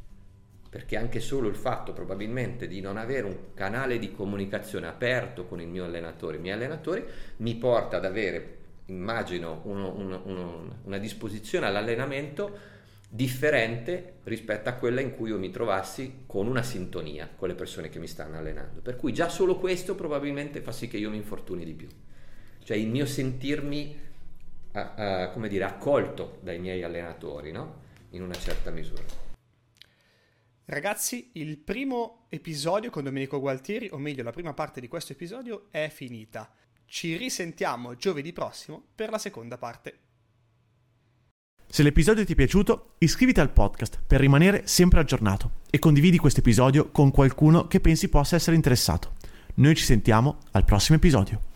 perché 0.77 0.95
anche 0.95 1.19
solo 1.21 1.47
il 1.47 1.55
fatto 1.55 1.91
probabilmente 1.91 2.67
di 2.67 2.81
non 2.81 2.97
avere 2.97 3.25
un 3.25 3.35
canale 3.55 3.97
di 3.97 4.11
comunicazione 4.11 4.85
aperto 4.85 5.47
con 5.47 5.59
il 5.59 5.67
mio 5.67 5.85
allenatore, 5.85 6.37
i 6.37 6.39
miei 6.39 6.53
allenatori, 6.53 7.03
mi 7.37 7.55
porta 7.55 7.97
ad 7.97 8.05
avere, 8.05 8.57
immagino, 8.85 9.61
uno, 9.63 9.91
uno, 9.95 10.21
uno, 10.25 10.75
una 10.83 10.99
disposizione 10.99 11.65
all'allenamento 11.65 12.59
differente 13.09 14.17
rispetto 14.25 14.69
a 14.69 14.73
quella 14.73 15.01
in 15.01 15.15
cui 15.15 15.29
io 15.29 15.39
mi 15.39 15.49
trovassi 15.49 16.25
con 16.27 16.45
una 16.45 16.61
sintonia 16.61 17.27
con 17.35 17.47
le 17.47 17.55
persone 17.55 17.89
che 17.89 17.97
mi 17.97 18.05
stanno 18.05 18.37
allenando. 18.37 18.81
Per 18.81 18.97
cui 18.97 19.11
già 19.13 19.29
solo 19.29 19.57
questo 19.57 19.95
probabilmente 19.95 20.61
fa 20.61 20.71
sì 20.71 20.87
che 20.87 20.97
io 20.97 21.09
mi 21.09 21.17
infortuni 21.17 21.65
di 21.65 21.73
più. 21.73 21.87
Cioè 22.63 22.77
il 22.77 22.87
mio 22.87 23.07
sentirmi, 23.07 23.97
uh, 24.73 24.79
uh, 24.79 25.31
come 25.33 25.47
dire, 25.47 25.63
accolto 25.63 26.37
dai 26.43 26.59
miei 26.59 26.83
allenatori, 26.83 27.51
no? 27.51 27.81
In 28.11 28.21
una 28.21 28.35
certa 28.35 28.69
misura. 28.69 29.25
Ragazzi, 30.69 31.29
il 31.35 31.57
primo 31.59 32.25
episodio 32.27 32.89
con 32.89 33.05
Domenico 33.05 33.39
Gualtieri, 33.39 33.87
o 33.89 33.97
meglio 33.97 34.21
la 34.21 34.31
prima 34.31 34.53
parte 34.53 34.81
di 34.81 34.89
questo 34.89 35.13
episodio, 35.13 35.67
è 35.71 35.89
finita. 35.89 36.53
Ci 36.85 37.15
risentiamo 37.15 37.95
giovedì 37.95 38.33
prossimo 38.33 38.83
per 38.93 39.09
la 39.09 39.17
seconda 39.17 39.57
parte. 39.57 39.99
Se 41.69 41.83
l'episodio 41.83 42.25
ti 42.25 42.33
è 42.33 42.35
piaciuto, 42.35 42.95
iscriviti 42.97 43.39
al 43.39 43.53
podcast 43.53 44.01
per 44.05 44.19
rimanere 44.19 44.67
sempre 44.67 44.99
aggiornato 44.99 45.51
e 45.69 45.79
condividi 45.79 46.17
questo 46.17 46.41
episodio 46.41 46.91
con 46.91 47.11
qualcuno 47.11 47.67
che 47.67 47.79
pensi 47.79 48.09
possa 48.09 48.35
essere 48.35 48.57
interessato. 48.57 49.13
Noi 49.55 49.73
ci 49.73 49.85
sentiamo 49.85 50.39
al 50.51 50.65
prossimo 50.65 50.97
episodio. 50.97 51.55